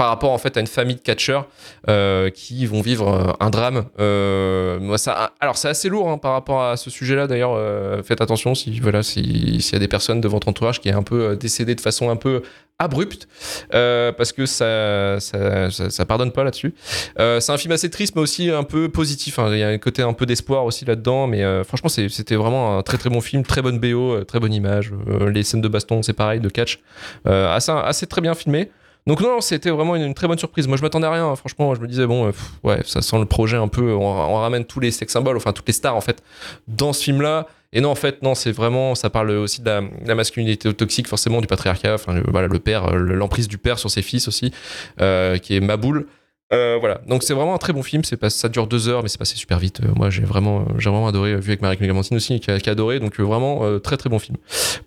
[0.00, 1.46] par rapport en fait à une famille de catcheurs
[1.90, 3.84] euh, qui vont vivre euh, un drame.
[3.98, 7.26] Euh, moi, ça, alors c'est assez lourd hein, par rapport à ce sujet-là.
[7.26, 7.54] D'ailleurs,
[8.02, 10.92] faites attention si voilà si- s'il y a des personnes de votre entourage qui est
[10.94, 12.40] un peu euh, décédé de façon un peu
[12.78, 13.28] abrupte,
[13.70, 16.72] parce que ça ça, pardonne pas là-dessus.
[17.18, 19.38] C'est un film assez triste, mais aussi un peu positif.
[19.38, 19.50] hein.
[19.52, 22.82] Il y a un côté un peu d'espoir aussi là-dedans, mais franchement, c'était vraiment un
[22.82, 24.92] très très bon film, très bonne BO, très bonne image.
[25.30, 26.80] Les scènes de baston, c'est pareil, de catch,
[27.26, 28.70] assez assez très bien filmé.
[29.10, 30.68] Donc non, c'était vraiment une, très bonne surprise.
[30.68, 31.26] Moi, je m'attendais à rien.
[31.26, 31.34] hein.
[31.34, 32.32] Franchement, je me disais bon, euh,
[32.62, 33.92] ouais, ça sent le projet un peu.
[33.92, 36.22] On, ramène tous les sex symboles, enfin toutes les stars en fait,
[36.68, 37.48] dans ce film-là.
[37.72, 39.66] Et non, en fait, non, c'est vraiment, ça parle aussi de
[40.06, 41.94] la, masculinité toxique, forcément, du patriarcat.
[41.94, 44.52] Enfin, voilà, le père, euh, l'emprise du père sur ses fils aussi,
[45.00, 46.06] euh, qui est Maboul.
[46.52, 48.02] Euh, voilà, donc c'est vraiment un très bon film.
[48.02, 49.80] C'est pas, ça dure deux heures, mais c'est passé super vite.
[49.82, 51.32] Euh, moi, j'ai vraiment, j'ai vraiment adoré.
[51.32, 52.98] euh, Vu avec Marie Clémentine aussi, qui a, qui a adoré.
[52.98, 54.36] Donc euh, vraiment euh, très très bon film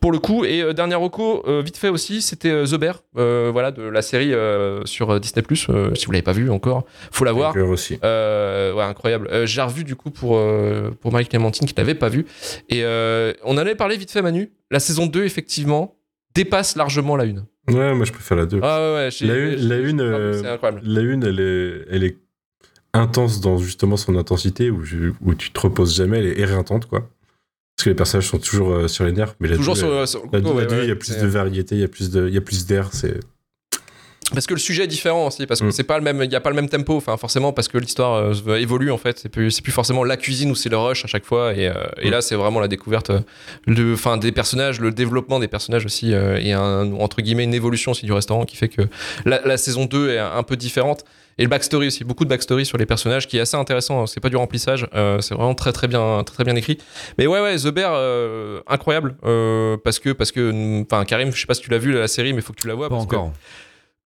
[0.01, 0.43] pour le coup.
[0.43, 3.83] Et euh, dernier reco, euh, vite fait aussi, c'était euh, The Bear, euh, voilà, de
[3.83, 5.43] la série euh, sur euh, Disney+.
[5.69, 7.55] Euh, si vous l'avez pas vu encore, faut la voir.
[7.55, 7.97] Aussi.
[8.03, 9.29] Euh, ouais, incroyable.
[9.31, 12.25] Euh, j'ai revu du coup pour, euh, pour Marie Clémentine qui l'avait pas vu.
[12.69, 14.51] Et euh, on en avait parlé vite fait, Manu.
[14.69, 15.95] La saison 2, effectivement,
[16.35, 17.45] dépasse largement la une.
[17.69, 18.59] Ouais, moi je préfère la 2.
[18.61, 19.09] Ah ouais, ouais.
[19.11, 20.81] j'ai- La une- la euh, C'est incroyable.
[20.83, 22.17] La une, elle est, elle est
[22.93, 26.87] intense dans justement son intensité, où, je- où tu te reposes jamais, elle est éreintante,
[26.87, 27.09] quoi.
[27.75, 29.89] Parce que les personnages sont toujours euh, sur les nerfs, mais la Toujours deux, sur,
[29.89, 32.27] le la deux, deux, il y a plus de variété, il y a plus de,
[32.27, 33.19] il y a plus d'air, c'est.
[34.33, 35.71] Parce que le sujet est différent aussi, parce que Mm.
[35.71, 37.77] c'est pas le même, il y a pas le même tempo, enfin forcément parce que
[37.77, 38.15] l'histoire
[38.47, 39.19] euh, évolue en fait.
[39.19, 41.73] C'est plus, plus forcément la cuisine où c'est le rush à chaque fois, et, euh,
[42.01, 42.11] et Mm.
[42.11, 43.19] là c'est vraiment la découverte euh,
[43.67, 47.53] de, enfin des personnages, le développement des personnages aussi, euh, et un, entre guillemets une
[47.53, 48.81] évolution aussi du restaurant qui fait que
[49.25, 51.03] la, la saison 2 est un peu différente.
[51.39, 54.05] Et le backstory aussi, beaucoup de backstory sur les personnages qui est assez intéressant.
[54.05, 56.77] C'est pas du remplissage, euh, c'est vraiment très très bien, très, très bien écrit.
[57.17, 61.39] Mais ouais ouais, The Bear, euh, incroyable euh, parce que parce que, enfin Karim, je
[61.41, 62.87] sais pas si tu l'as vu la série, mais faut que tu la vois.
[62.87, 63.31] Pas parce que- encore.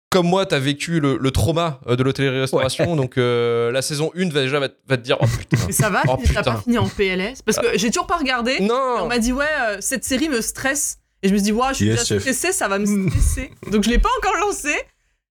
[0.10, 4.30] Comme moi, t'as vécu le, le trauma euh, de l'hôtellerie-restauration, donc euh, la saison 1
[4.30, 5.58] va déjà va, te- va te dire oh putain.
[5.68, 8.54] Mais ça va, Oh, t'as pas fini en PLS Parce que j'ai toujours pas regardé.
[8.60, 11.00] Et on non m'a dit, ouais, euh, cette série me stresse.
[11.24, 12.22] Et je me suis dit, ouais, je suis Yes, déjà chef.
[12.22, 13.52] stressée, ça va me stresser.
[13.72, 14.74] Donc je l'ai pas encore lancé.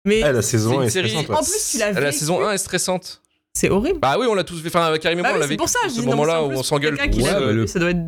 [0.04, 2.12] Mais Ah, la C'est saison une 1 est série- stressante, en plus, tu l'as La
[2.12, 3.22] saison 1 est stressante.
[3.54, 3.98] C'est horrible.
[4.00, 4.68] Bah oui, on l'a tous vu.
[4.68, 5.58] Enfin, Karim et moi, Bah on l'a c'est vécu.
[5.58, 6.98] pour ça, je ce non, moment-là c'est en où on s'engueule.
[7.00, 7.98] euh, Ça doit être,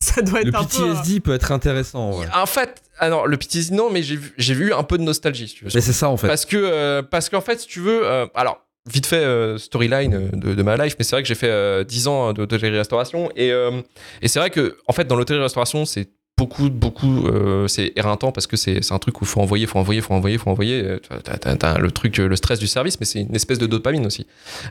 [0.00, 0.82] ça doit être Le un peu.
[0.82, 2.18] euh, PTSD peut être intéressant.
[2.18, 2.26] ouais.
[2.34, 5.64] En fait, alors le PTSD, non, mais j'ai vu, un peu de nostalgie, si tu
[5.64, 5.70] veux.
[5.74, 6.28] Mais c'est ça en fait.
[6.28, 10.14] Parce que, euh, parce qu'en fait, si tu veux, euh, alors vite fait euh, storyline
[10.14, 12.44] euh, de, de ma life, mais c'est vrai que j'ai fait euh, 10 ans de
[12.46, 13.82] d'hôtellerie-restauration et, euh,
[14.22, 16.08] et c'est vrai que en fait dans l'hôtellerie-restauration c'est
[16.40, 19.78] beaucoup beaucoup euh, c'est éreintant parce que c'est c'est un truc où faut envoyer faut
[19.78, 23.06] envoyer faut envoyer faut envoyer Euh, t'as- t'as le truc le stress du service mais
[23.06, 24.26] c'est une espèce de dopamine aussi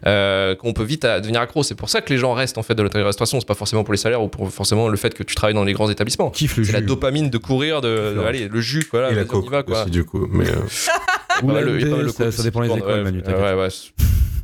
[0.07, 2.63] euh, qu'on peut vite à devenir accro c'est pour ça que les gens restent en
[2.63, 5.23] fait de l'hôtellerie-restauration c'est pas forcément pour les salaires ou pour forcément le fait que
[5.23, 6.73] tu travailles dans les grands établissements Kiffe le c'est jus.
[6.73, 9.51] la dopamine de courir de, allez le jus voilà Et la vas-y, on y coke
[9.51, 10.27] va, quoi aussi, du coup.
[10.31, 10.55] Mais, euh,
[11.43, 13.21] Ou la il ça, dépend des écoles, Manu.
[13.25, 13.67] ouais, ouais.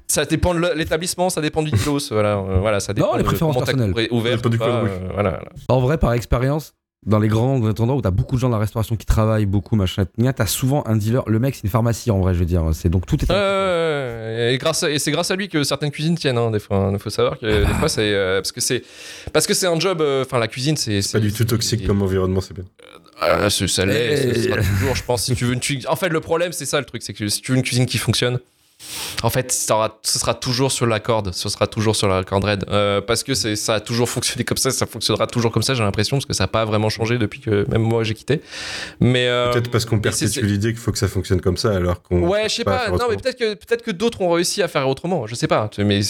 [0.07, 3.28] Ça dépend de l'établissement, ça dépend du kilos, voilà, euh, voilà, ça dépend les de
[3.28, 4.07] préférences comment t'as personnelles.
[4.11, 5.49] ouvert, Ça dépend du ou pas, euh, voilà, voilà.
[5.67, 6.73] En vrai, par expérience,
[7.05, 9.75] dans les grands endroits où t'as beaucoup de gens dans la restauration qui travaillent, beaucoup,
[9.75, 11.23] machin, t'as souvent un dealer.
[11.27, 12.63] Le mec, c'est une pharmacie en vrai, je veux dire.
[12.73, 13.29] C'est donc tout est.
[13.29, 16.37] Ouais, ouais, ouais, et grâce à- et c'est grâce à lui que certaines cuisines tiennent.
[16.39, 18.83] Hein, des fois, il faut savoir que des fois c'est euh, parce que c'est
[19.33, 20.01] parce que c'est un job.
[20.01, 22.65] euh, Enfin, la cuisine, c'est c'est pas du tout toxique c'est- comme environnement, c'est bien.
[23.21, 25.23] Ah, c'est- ça l'est, ce sera toujours, je pense.
[25.23, 25.85] Si tu veux une cuisine...
[25.87, 27.85] En fait, le problème, c'est ça le truc, c'est que si tu veux une cuisine
[27.85, 28.39] qui fonctionne,
[29.23, 32.43] en fait, ça ce sera toujours sur la corde, ce sera toujours sur la corde
[32.43, 32.65] raide.
[32.69, 35.84] Euh, parce que ça a toujours fonctionné comme ça, ça fonctionnera toujours comme ça, j'ai
[35.84, 38.41] l'impression, parce que ça n'a pas vraiment changé depuis que même moi j'ai quitté.
[38.99, 39.28] Mais.
[39.28, 42.21] euh, Peut-être parce qu'on perpétue l'idée qu'il faut que ça fonctionne comme ça, alors qu'on.
[42.28, 44.88] Ouais, je sais pas Non, mais peut-être que peut-être que d'autres ont réussi à faire
[44.88, 45.26] autrement.
[45.28, 45.69] Je sais pas.
[45.78, 46.01] Mais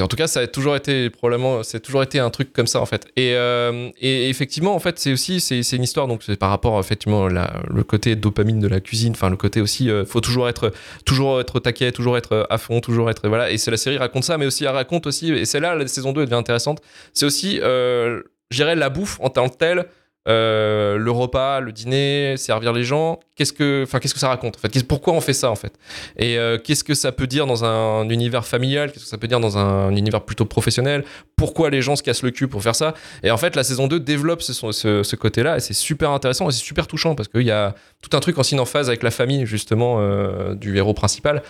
[0.00, 2.80] en tout cas, ça a toujours été probablement, c'est toujours été un truc comme ça
[2.80, 3.06] en fait.
[3.16, 6.06] Et, euh, et effectivement, en fait, c'est aussi c'est une histoire.
[6.06, 9.12] Donc c'est par rapport effectivement la, le côté dopamine de la cuisine.
[9.12, 10.72] Enfin, le côté aussi, euh, faut toujours être
[11.04, 13.50] toujours taquet, toujours être à fond, toujours être voilà.
[13.50, 15.32] Et c'est la série raconte ça, mais aussi elle raconte aussi.
[15.32, 16.80] Et c'est là la saison 2 elle devient intéressante.
[17.12, 19.86] C'est aussi, euh, je dirais, la bouffe en tant que telle.
[20.28, 24.56] Euh, le repas, le dîner, servir les gens, qu'est-ce que, enfin, qu'est-ce que ça raconte
[24.56, 24.86] en fait?
[24.86, 25.72] Pourquoi on fait ça en fait?
[26.16, 28.90] Et euh, qu'est-ce que ça peut dire dans un univers familial?
[28.92, 31.04] Qu'est-ce que ça peut dire dans un univers plutôt professionnel?
[31.36, 32.94] Pourquoi les gens se cassent le cul pour faire ça?
[33.22, 36.48] Et en fait, la saison 2 développe ce, ce, ce côté-là et c'est super intéressant
[36.48, 38.88] et c'est super touchant parce qu'il y a tout un truc en signe en phase
[38.88, 41.42] avec la famille justement euh, du héros principal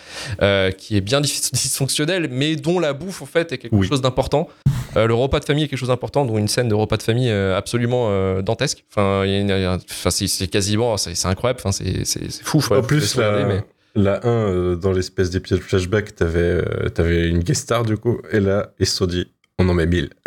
[0.42, 3.86] euh, qui est bien dysfonctionnel mais dont la bouffe en fait est quelque Oui.
[3.88, 4.48] chose d'important.
[4.96, 7.02] Euh, le repas de famille est quelque chose d'important, dont une scène de repas de
[7.02, 8.84] famille euh, absolument euh, dantesque.
[8.90, 9.24] Enfin,
[9.88, 11.60] c'est quasiment, c'est incroyable.
[11.64, 12.60] Enfin, c'est fou.
[12.70, 16.88] En plus, se regarder, la, mais- la 1, euh, dans l'espèce d'épisode flashback, t'avais euh,
[16.90, 19.26] t'avais une guest star du coup, et là, ils se sont dit,
[19.58, 20.10] on en met 1000.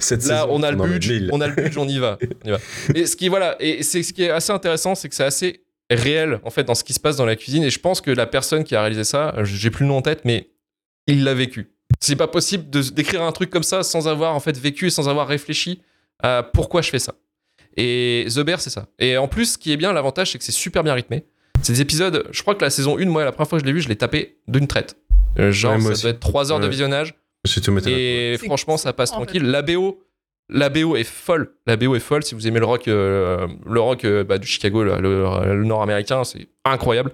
[0.00, 1.30] Cette Là, saison, on a le budget, 1000.
[1.32, 2.18] on a le budget, on y va.
[2.44, 2.58] On y va.
[2.94, 5.60] Et ce qui voilà, et c'est ce qui est assez intéressant, c'est que c'est assez
[5.90, 7.62] réel en fait dans ce qui se passe dans la cuisine.
[7.62, 10.02] Et je pense que la personne qui a réalisé ça, j'ai plus le nom en
[10.02, 10.48] tête, mais
[11.06, 11.70] il l'a vécu.
[12.00, 14.90] C'est pas possible de d'écrire un truc comme ça sans avoir en fait vécu et
[14.90, 15.80] sans avoir réfléchi
[16.22, 17.14] à pourquoi je fais ça.
[17.76, 18.86] Et The Bear, c'est ça.
[18.98, 21.24] Et en plus, ce qui est bien, l'avantage, c'est que c'est super bien rythmé.
[21.62, 23.66] C'est des épisodes, je crois que la saison 1, moi, la première fois que je
[23.66, 24.96] l'ai vu, je l'ai tapé d'une traite.
[25.38, 26.02] Euh, genre, Ouais, ça aussi.
[26.02, 27.10] doit être 3 heures de visionnage.
[27.10, 27.50] Tout
[27.88, 29.24] Et franchement, ça passe en fait.
[29.24, 29.44] tranquille.
[29.50, 30.02] La BO,
[30.50, 31.54] la BO est folle.
[31.66, 32.22] La BO est folle.
[32.22, 36.48] Si vous aimez le rock, euh, le rock euh, bah, du Chicago, le nord-américain, c'est
[36.64, 37.12] incroyable.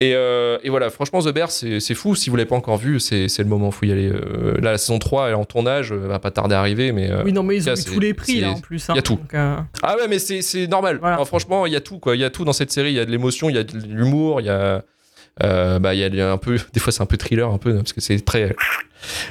[0.00, 2.14] Et, euh, et voilà, franchement, The Bear, c'est fou.
[2.14, 3.72] Si vous l'avez pas encore vu, c'est le moment.
[3.72, 4.08] Faut y aller.
[4.08, 6.92] Euh, là, la saison 3 elle est en tournage, euh, va pas tarder à arriver,
[6.92, 7.10] mais.
[7.10, 8.86] euh, Oui, non, mais ils ont eu tous les prix, là, en plus.
[8.86, 9.00] y a hein.
[9.02, 9.16] tout.
[9.16, 10.98] Donc, euh, Ah ouais, mais c'est normal.
[11.00, 11.24] Voilà.
[11.24, 12.14] Franchement, il y a tout, quoi.
[12.14, 12.90] Il y a tout dans cette série.
[12.90, 14.84] Il y a de l'émotion, il y a de l'humour, il y a.
[15.40, 16.58] bah, il y a un peu.
[16.72, 18.54] Des fois, c'est un peu thriller, un peu, parce que c'est très.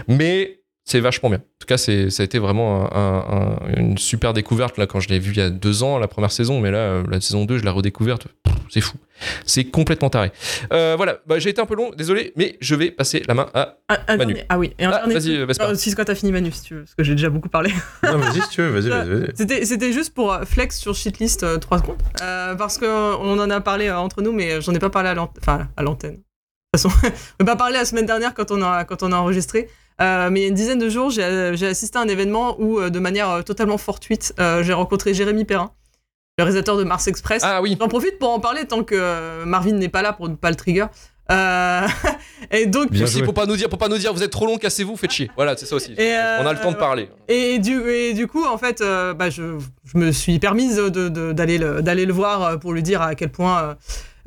[0.10, 0.57] Mais
[0.90, 1.40] c'est vachement bien.
[1.40, 4.88] En tout cas, c'est, ça a été vraiment un- un- un- une super découverte là
[4.88, 7.04] quand je l'ai vu il y a deux ans, la première saison, mais là, euh,
[7.12, 8.28] la saison 2, je l'ai redécouverte.
[8.44, 8.98] Pff, C'est fou.
[9.46, 10.32] C'est complètement taré.
[10.74, 13.48] Euh, voilà, bah, j'ai été un peu long, désolé, mais je vais passer la main
[13.54, 13.78] à.
[13.90, 14.34] Un- un Manu.
[14.34, 15.14] dernier- Ah oui, et un Ah, dernier
[15.46, 15.62] vas-y.
[15.62, 17.72] Euh, si, quand t'as fini Manu, si tu veux, parce que j'ai déjà beaucoup parlé.
[18.04, 19.10] Non, vas-y si tu veux, vas-y, vas-y.
[19.10, 19.32] vas-y.
[19.36, 21.98] C'était, c'était juste pour euh, flex sur shitlist euh, 3 secondes.
[22.22, 25.34] Euh, parce qu'on en a parlé entre nous, mais j'en ai pas parlé à, l'ant-
[25.42, 26.16] enfin, à l'antenne.
[26.18, 26.90] De toute façon,
[27.40, 29.68] on n'a pas parlé la semaine dernière quand on a, quand on a enregistré.
[30.02, 32.56] Euh, mais il y a une dizaine de jours, j'ai, j'ai assisté à un événement
[32.60, 35.72] où, euh, de manière euh, totalement fortuite, euh, j'ai rencontré Jérémy Perrin,
[36.38, 37.42] le réalisateur de Mars Express.
[37.44, 40.30] Ah oui, J'en profite pour en parler tant que euh, Marvin n'est pas là pour
[40.30, 40.86] ne pas le trigger.
[41.32, 41.88] Euh,
[42.52, 44.46] et donc, Bien aussi pour pas nous dire, pour pas nous dire, vous êtes trop
[44.46, 45.32] long, cassez-vous, faites chier.
[45.36, 45.94] Voilà, c'est ça aussi.
[45.98, 47.10] Et, euh, On a le temps de parler.
[47.28, 51.10] Et du, et du coup, en fait, euh, bah, je, je me suis permise de-
[51.10, 53.76] de- d'aller le, d'aller le voir euh, pour lui dire à quel point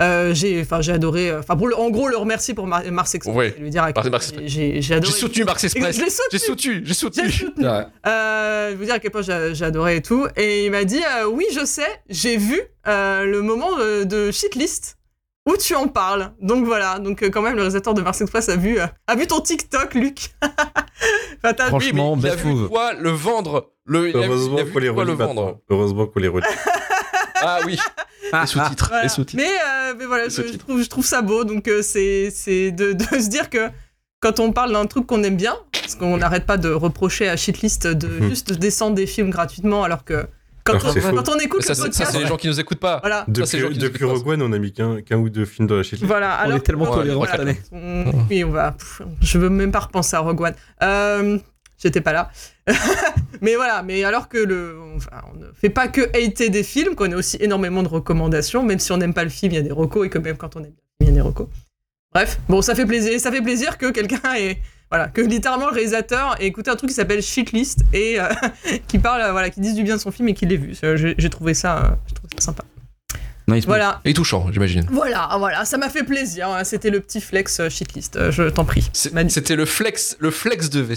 [0.01, 1.30] euh, j'ai enfin, j'ai adoré.
[1.30, 3.53] euh, Enfin, pour le- en gros, le remercier pour Mar- Mars Express.
[3.57, 4.51] Et lui dire à quel Mars point Express.
[4.53, 5.12] j'ai j'ai J'ai adoré.
[5.12, 5.96] soutenu Marx Express.
[5.96, 6.28] Je l'ai soutenu.
[6.32, 7.30] J'ai soutenu, j'ai J'ai soutenu.
[7.30, 7.66] soutenu.
[7.68, 7.84] Ouais.
[8.07, 10.26] Euh, je vous dire à quel point j'ai j'ai adoré et tout.
[10.36, 14.30] Et il m'a dit euh, Oui, je sais, j'ai vu euh, le moment de, de
[14.30, 14.96] shitlist
[15.46, 16.32] où tu en parles.
[16.40, 19.16] Donc voilà, donc euh, quand même, le réalisateur de Mars Express a vu, euh, a
[19.16, 20.30] vu ton TikTok, Luc.
[20.42, 23.70] enfin, t'as vu, Franchement, Il a vu quoi le vendre?
[23.86, 25.59] Le, il a vu- il a vu quoi le vendre?
[25.70, 26.46] Heureusement qu'on les relit.
[27.43, 27.78] Ah oui,
[28.32, 29.03] les sous-titres, Voilà.
[29.05, 29.43] les sous-titres.
[29.43, 31.45] Mais, euh, mais voilà, je, je trouve, je trouve ça beau.
[31.45, 33.68] Donc, euh, c'est c'est de, de se dire que
[34.20, 37.36] quand on parle d'un truc qu'on aime bien, parce qu'on n'arrête pas de reprocher à
[37.36, 38.28] Shitlist de Mhm.
[38.28, 40.26] juste descendre des films gratuitement, alors que
[40.62, 42.47] quand, Alors, on, quand on écoute Ça, le c'est- ça, podcast, c'est les gens qui
[42.47, 42.99] nous écoutent pas.
[43.01, 43.24] voilà.
[43.28, 46.03] Depuis, depuis Rogue One, on a mis qu'un qu'un ou deux films dans la shit.
[46.05, 47.59] Voilà, alors est tellement tolérants voilà, cette année.
[47.72, 48.72] on- Oui, on va.
[48.72, 50.55] pff, je veux même pas repenser à Rogue One.
[50.82, 51.38] Euh,
[51.82, 52.30] J'étais pas là.
[53.41, 57.11] mais voilà, mais alors que le, on ne fait pas que hater des films, qu'on
[57.12, 59.62] a aussi énormément de recommandations, même si on n'aime pas le film, il y a
[59.62, 61.49] des recos, et que même quand on aime bien il y a des recos.
[62.12, 64.59] Bref, bon, ça fait plaisir, ça fait plaisir que quelqu'un ait,
[64.91, 68.28] voilà, que littéralement le réalisateur ait écouté un truc qui s'appelle Shitlist et euh,
[68.88, 70.74] qui parle, euh, voilà, qui dise du bien de son film et qui l'ait vu.
[70.82, 71.99] Euh, J'ai trouvé ça,
[72.36, 72.64] ça sympa.
[73.66, 74.86] Voilà, Et touchant, j'imagine.
[74.90, 76.48] voilà, voilà, ça m'a fait plaisir.
[76.48, 76.64] hein.
[76.64, 78.88] C'était le petit flex euh, Shitlist, euh, je t'en prie.
[78.92, 80.86] C'était le flex, le flex de.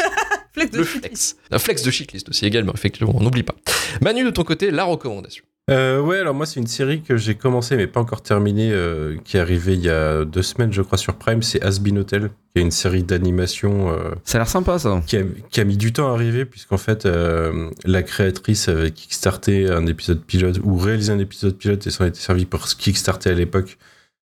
[0.53, 1.35] Flex de le flex.
[1.49, 3.55] Un flex de shitlist aussi également, effectivement, on n'oublie pas.
[4.01, 5.43] Manu, de ton côté, la recommandation.
[5.69, 9.15] Euh, ouais, alors moi, c'est une série que j'ai commencé mais pas encore terminée, euh,
[9.23, 11.41] qui est arrivée il y a deux semaines, je crois, sur Prime.
[11.41, 15.01] C'est Asbin Hotel, qui est une série d'animation euh, Ça a l'air sympa ça.
[15.07, 18.91] qui, a, qui a mis du temps à arriver, puisqu'en fait, euh, la créatrice avait
[18.91, 23.29] kickstarté un épisode pilote, ou réalisé un épisode pilote et s'en était servi pour kickstarter
[23.29, 23.77] à l'époque.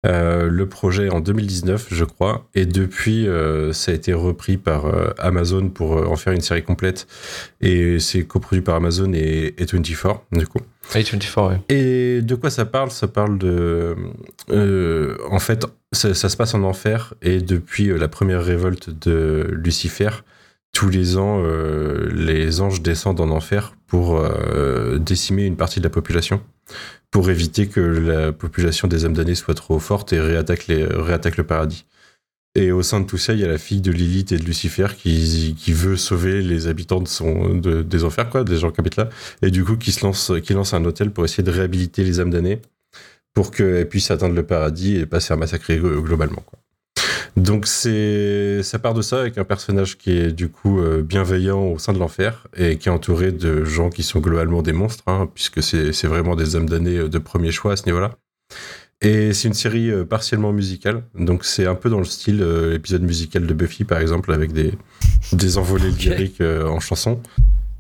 [0.07, 4.87] Euh, le projet en 2019, je crois, et depuis, euh, ça a été repris par
[4.87, 7.07] euh, Amazon pour en faire une série complète,
[7.61, 10.61] et c'est coproduit par Amazon et, et 24, du coup.
[10.93, 11.61] A24, ouais.
[11.69, 12.91] Et de quoi ça parle?
[12.91, 13.95] Ça parle de...
[15.31, 20.11] en fait, ça, ça se passe en enfer, et depuis la première révolte de Lucifer,
[20.73, 21.45] tous les ans,
[22.15, 24.23] les anges descendent en enfer pour
[24.99, 26.41] décimer une partie de la population,
[27.11, 31.85] pour éviter que la population des âmes damnées soit trop forte et réattaque, le paradis.
[32.57, 34.45] Et au sein de tout ça, il y a la fille de Lilith et de
[34.45, 38.73] Lucifer qui, qui veut sauver les habitants de son, de- des enfers, quoi, des gens
[38.73, 39.09] qui habitent là
[39.43, 42.19] et du coup qui se lance qui lance un hôtel pour essayer de réhabiliter les
[42.19, 42.61] âmes damnées
[43.35, 46.59] pour qu'elles puissent atteindre le paradis et pas se faire massacrer glo- globalement quoi.
[47.41, 51.63] Donc c'est ça part de ça avec un personnage qui est du coup euh, bienveillant
[51.63, 55.05] au sein de l'enfer et qui est entouré de gens qui sont globalement des monstres
[55.07, 58.13] hein, puisque c'est vraiment des âmes damnées euh, de premier choix à ce niveau-là.
[59.03, 62.75] Et c'est une série euh, partiellement musicale, donc c'est un peu dans le style euh,
[62.75, 64.75] épisode musical de Buffy par exemple avec des
[65.33, 67.23] des envolées lyriques euh, en chanson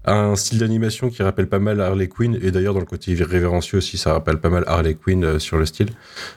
[0.04, 3.78] un style d'animation qui rappelle pas mal Harley Quinn et d'ailleurs dans le côté révérencieux
[3.78, 5.90] aussi ça rappelle pas mal Harley Quinn euh, sur le style.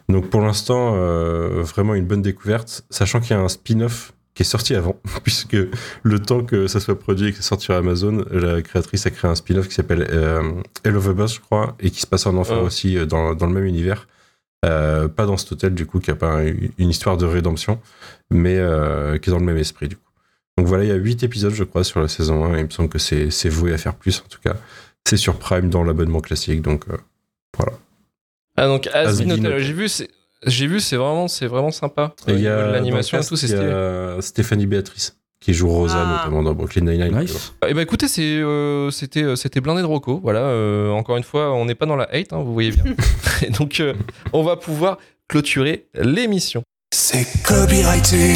[0.09, 4.41] Donc pour l'instant euh, vraiment une bonne découverte sachant qu'il y a un spin-off qui
[4.43, 5.55] est sorti avant puisque
[6.03, 9.11] le temps que ça soit produit et que ça sorte sur Amazon la créatrice a
[9.11, 10.41] créé un spin-off qui s'appelle euh,
[10.83, 12.65] Hell of a Boss je crois et qui se passe en enfer Oh.
[12.65, 14.07] aussi euh, dans, dans le même univers.
[14.61, 17.81] Pas dans cet hôtel du coup qui a pas un- une histoire de rédemption
[18.31, 18.55] mais
[19.21, 20.01] qui est dans le même esprit du coup
[20.57, 22.57] donc voilà, il y a 8 épisodes, je crois, sur la saison 1.
[22.57, 24.55] Il me semble que c'est c'est voué à faire plus, en tout cas.
[25.07, 26.97] C'est sur Prime dans l'abonnement classique, donc euh,
[28.55, 30.09] Ah, donc Asbin Hotel, j'ai vu, c'est.
[30.45, 32.13] J'ai vu, c'est vraiment, c'est vraiment sympa.
[32.27, 34.17] Et il y a l'animation et tout, c'est stylé.
[34.19, 36.17] Stéphanie Béatrice qui joue Rosa Ah.
[36.17, 37.19] notamment dans Brooklyn Nine-Nine.
[37.19, 37.53] Nice.
[37.67, 40.21] Eh ben écoutez, c'est, euh, c'était, euh, c'était blindé de Rocco.
[40.23, 42.85] Voilà, euh, encore une fois, on n'est pas dans la hate, hein, vous voyez bien.
[43.41, 43.93] et donc, euh,
[44.31, 46.63] on va pouvoir clôturer l'émission.
[46.95, 48.35] C'est copyrighté.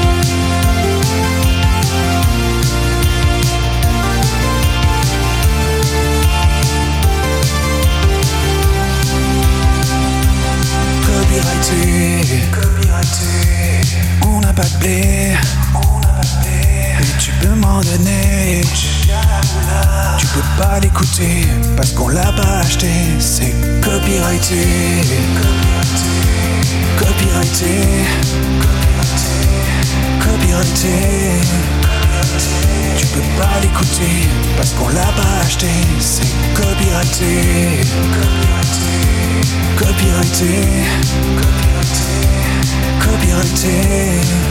[14.61, 15.33] Pas de blé.
[16.99, 18.61] Mais tu peux m'en donner.
[20.17, 24.65] Tu peux pas l'écouter parce qu'on l'a pas acheté, c'est copyrighté.
[26.97, 27.87] Copyrighté,
[30.19, 30.97] copyrighté.
[32.97, 37.81] Tu peux pas l'écouter parce qu'on l'a pas acheté, c'est copyrighté.
[39.77, 40.67] Copyrighté,
[42.99, 44.50] copyrighté.